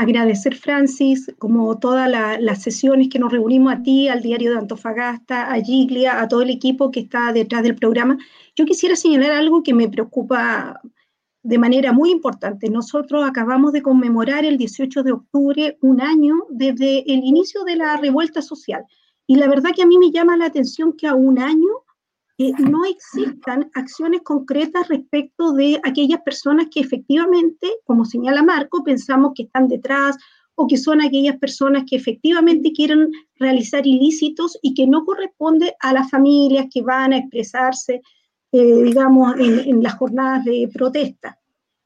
[0.00, 5.52] agradecer, Francis, como todas las sesiones que nos reunimos a ti, al diario de Antofagasta,
[5.52, 8.18] a Giglia, a todo el equipo que está detrás del programa.
[8.54, 10.80] Yo quisiera señalar algo que me preocupa
[11.42, 12.68] de manera muy importante.
[12.68, 17.96] Nosotros acabamos de conmemorar el 18 de octubre un año desde el inicio de la
[17.96, 18.84] revuelta social.
[19.26, 21.85] Y la verdad que a mí me llama la atención que a un año
[22.38, 29.44] no existan acciones concretas respecto de aquellas personas que efectivamente, como señala Marco, pensamos que
[29.44, 30.16] están detrás
[30.54, 35.92] o que son aquellas personas que efectivamente quieren realizar ilícitos y que no corresponde a
[35.92, 38.00] las familias que van a expresarse,
[38.52, 41.38] eh, digamos, en, en las jornadas de protesta.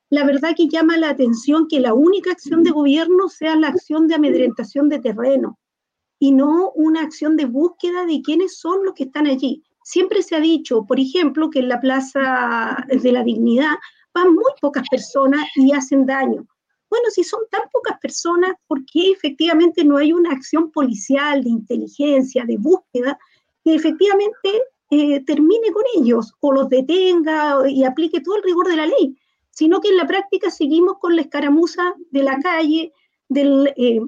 [0.08, 4.08] La verdad que llama la atención que la única acción de gobierno sea la acción
[4.08, 5.58] de amedrentación de terreno
[6.18, 9.62] y no una acción de búsqueda de quiénes son los que están allí.
[9.82, 13.74] Siempre se ha dicho, por ejemplo, que en la Plaza de la Dignidad
[14.14, 16.46] van muy pocas personas y hacen daño.
[16.90, 21.50] Bueno, si son tan pocas personas, ¿por qué efectivamente no hay una acción policial, de
[21.50, 23.16] inteligencia, de búsqueda,
[23.62, 28.76] que efectivamente eh, termine con ellos o los detenga y aplique todo el rigor de
[28.76, 29.16] la ley?
[29.50, 32.92] Sino que en la práctica seguimos con la escaramuza de la calle,
[33.28, 34.00] del eh,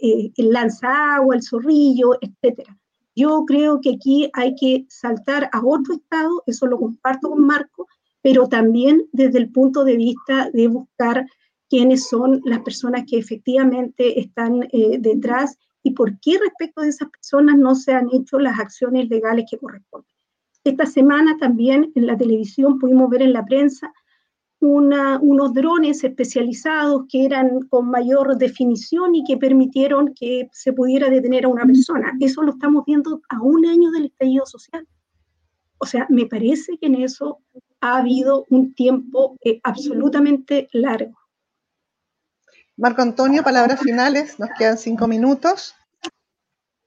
[0.00, 2.79] eh, el el zorrillo, etcétera.
[3.16, 7.86] Yo creo que aquí hay que saltar a otro estado, eso lo comparto con Marco,
[8.22, 11.26] pero también desde el punto de vista de buscar
[11.68, 17.08] quiénes son las personas que efectivamente están eh, detrás y por qué respecto de esas
[17.08, 20.10] personas no se han hecho las acciones legales que corresponden.
[20.62, 23.92] Esta semana también en la televisión pudimos ver en la prensa
[24.60, 31.46] unos drones especializados que eran con mayor definición y que permitieron que se pudiera detener
[31.46, 32.12] a una persona.
[32.20, 34.86] Eso lo estamos viendo a un año del estallido social.
[35.78, 37.38] O sea, me parece que en eso
[37.80, 41.18] ha habido un tiempo eh, absolutamente largo.
[42.76, 45.74] Marco Antonio, palabras finales, nos quedan cinco minutos.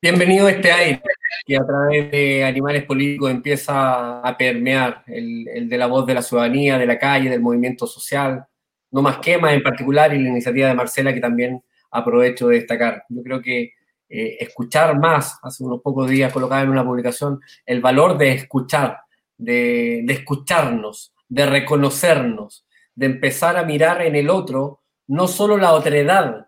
[0.04, 1.02] Bienvenido a este aire
[1.46, 6.22] que a través de animales políticos empieza a permear el, de la voz de la
[6.22, 8.46] ciudadanía, de la calle, del movimiento social,
[8.92, 13.06] no más quema en particular y la iniciativa de Marcela que también aprovecho de destacar.
[13.08, 13.72] Yo creo que
[14.10, 18.98] eh, escuchar más, hace unos pocos días colocaba en una publicación, el valor de escuchar,
[19.38, 24.83] de, de escucharnos, de reconocernos, de empezar a mirar en el otro
[25.14, 26.48] no solo la otredad,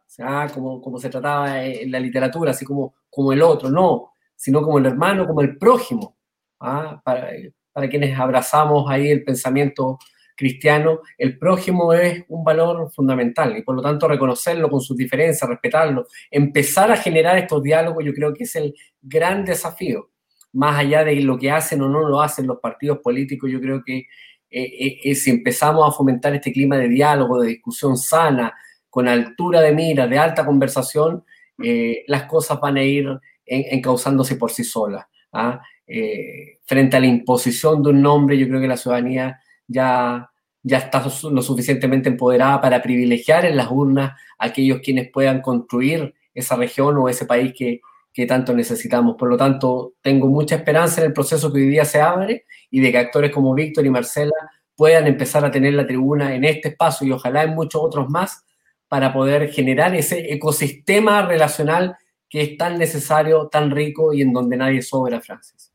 [0.51, 4.79] como, como se trataba en la literatura, así como, como el otro, no, sino como
[4.79, 6.17] el hermano, como el prójimo,
[6.59, 6.99] ¿ah?
[7.05, 7.29] para,
[7.71, 9.99] para quienes abrazamos ahí el pensamiento
[10.35, 15.47] cristiano, el prójimo es un valor fundamental y por lo tanto reconocerlo con sus diferencias,
[15.47, 20.09] respetarlo, empezar a generar estos diálogos, yo creo que es el gran desafío.
[20.53, 23.83] Más allá de lo que hacen o no lo hacen los partidos políticos, yo creo
[23.85, 24.07] que
[24.57, 28.53] eh, eh, si empezamos a fomentar este clima de diálogo, de discusión sana,
[28.89, 31.25] con altura de mira, de alta conversación,
[31.61, 33.05] eh, las cosas van a ir
[33.45, 35.05] encauzándose por sí solas.
[35.33, 35.61] ¿ah?
[36.65, 40.31] frente a la imposición de un nombre, yo creo que la ciudadanía ya,
[40.63, 46.15] ya está lo suficientemente empoderada para privilegiar en las urnas a aquellos quienes puedan construir
[46.33, 47.81] esa región o ese país que,
[48.13, 49.15] que tanto necesitamos.
[49.17, 52.45] Por lo tanto, tengo mucha esperanza en el proceso que hoy día se abre
[52.75, 54.33] y de que actores como Víctor y Marcela
[54.75, 58.43] puedan empezar a tener la tribuna en este espacio y ojalá en muchos otros más
[58.89, 61.95] para poder generar ese ecosistema relacional
[62.29, 65.71] que es tan necesario, tan rico y en donde nadie sobra, Francis.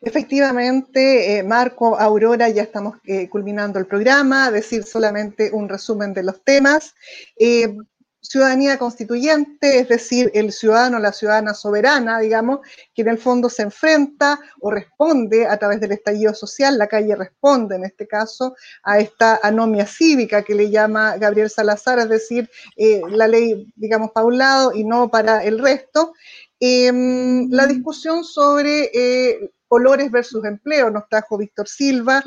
[0.00, 6.24] Efectivamente, eh, Marco, Aurora, ya estamos eh, culminando el programa, decir solamente un resumen de
[6.24, 6.96] los temas.
[7.38, 7.76] Eh,
[8.20, 12.60] ciudadanía constituyente, es decir, el ciudadano, la ciudadana soberana, digamos,
[12.94, 17.14] que en el fondo se enfrenta o responde a través del estallido social, la calle
[17.14, 22.50] responde en este caso a esta anomia cívica que le llama Gabriel Salazar, es decir,
[23.10, 26.12] la ley, digamos, para un lado y no para el resto.
[26.60, 28.90] Em, la discusión sobre
[29.68, 32.22] colores versus empleo, nos trajo Víctor Silva,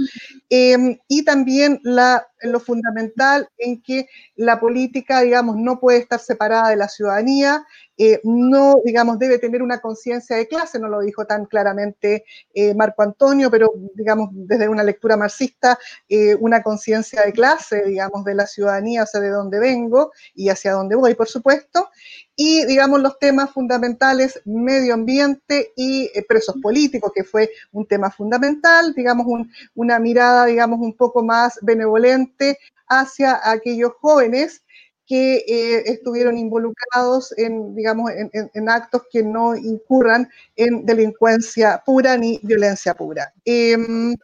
[0.49, 6.69] em, y también la, lo fundamental en que la política, digamos, no puede estar separada
[6.69, 7.65] de la ciudadanía,
[7.97, 12.73] eh, no, digamos, debe tener una conciencia de clase, no lo dijo tan claramente eh,
[12.73, 15.77] Marco Antonio, pero, digamos, desde una lectura marxista,
[16.09, 20.49] eh, una conciencia de clase, digamos, de la ciudadanía, o sea, de dónde vengo y
[20.49, 21.89] hacia dónde voy, por supuesto,
[22.35, 28.93] y, digamos, los temas fundamentales, medio ambiente y presos políticos, que fue un tema fundamental,
[28.95, 29.27] digamos,
[29.75, 34.63] una mirada, digamos, un poco más benevolente hacia aquellos jóvenes
[35.05, 42.39] que eh, estuvieron involucrados en, digamos, en, actos que no incurran en delincuencia pura ni
[42.43, 43.33] violencia pura.
[43.43, 44.15] Em,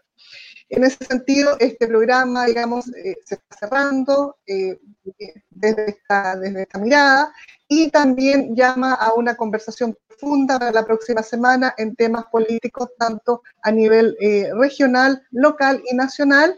[0.69, 4.79] en ese sentido, este programa, digamos, eh, se está cerrando eh,
[5.49, 6.35] desde, esta,
[6.79, 7.33] mirada
[7.67, 13.43] y también llama a una conversación profunda para la próxima semana en temas políticos, tanto
[13.61, 16.57] a nivel eh, regional, local y nacional.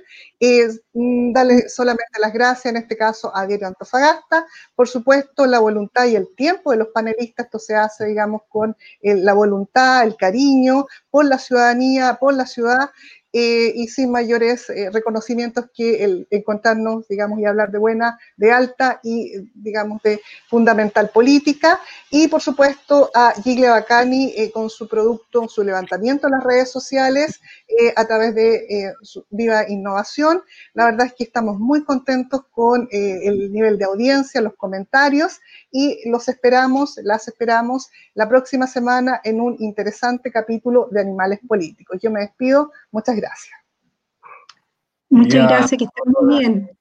[0.93, 4.45] Mm, darle solamente las gracias, en este caso, a Diario Antofagasta.
[4.75, 8.75] Por supuesto, la voluntad y el tiempo de los panelistas, esto se hace, digamos, con
[9.01, 12.91] eh, la voluntad, el cariño por la ciudadanía, por la ciudad
[13.31, 18.51] eh, y sin mayores eh, reconocimientos que el encontrarnos, digamos, y hablar de buena, de
[18.51, 20.19] alta y, digamos, de
[20.49, 21.79] fundamental política.
[22.09, 26.71] Y, por supuesto, a Giglia Bacani eh, con su producto, su levantamiento en las redes
[26.71, 27.39] sociales
[27.95, 30.41] a través de su Viva Innovación.
[30.73, 35.39] La verdad es que estamos muy contentos con el nivel de audiencia, los comentarios
[35.71, 41.99] y los esperamos, las esperamos la próxima semana en un interesante capítulo de Animales Políticos.
[42.01, 42.71] Yo me despido.
[42.91, 43.18] Muchas gracias.
[45.09, 46.71] Muchas gracias, que estén muy bien.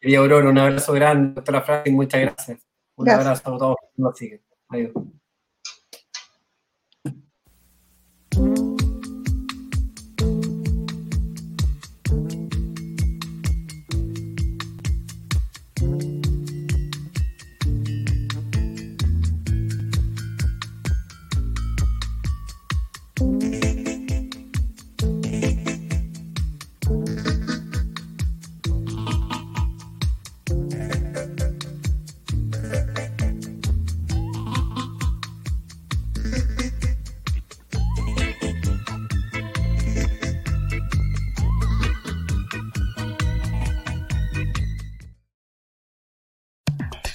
[0.00, 2.66] Querida Aurora, un abrazo grande, doctora Francis, muchas gracias.
[2.96, 4.42] Un abrazo a todos los que nos siguen.
[4.68, 4.92] Adiós.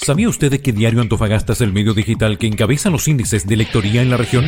[0.08, 4.02] ¿Sabía usted que Diario Antofagasta es el medio digital que encabeza los índices de lectoría
[4.02, 4.46] en la región?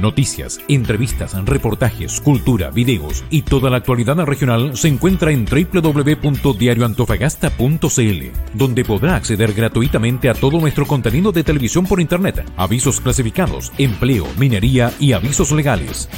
[0.00, 8.84] Noticias, entrevistas, reportajes, cultura, videos y toda la actualidad regional se encuentra en www.diarioantofagasta.cl, donde
[8.86, 14.90] podrá acceder gratuitamente a todo nuestro contenido de televisión por internet, avisos clasificados, empleo, minería
[14.98, 16.08] y avisos legales.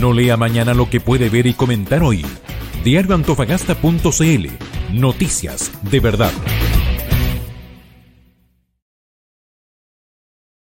[0.00, 2.24] No lea mañana lo que puede ver y comentar hoy.
[2.84, 4.46] Diarioantofagasta.cl.
[4.94, 6.32] Noticias de verdad.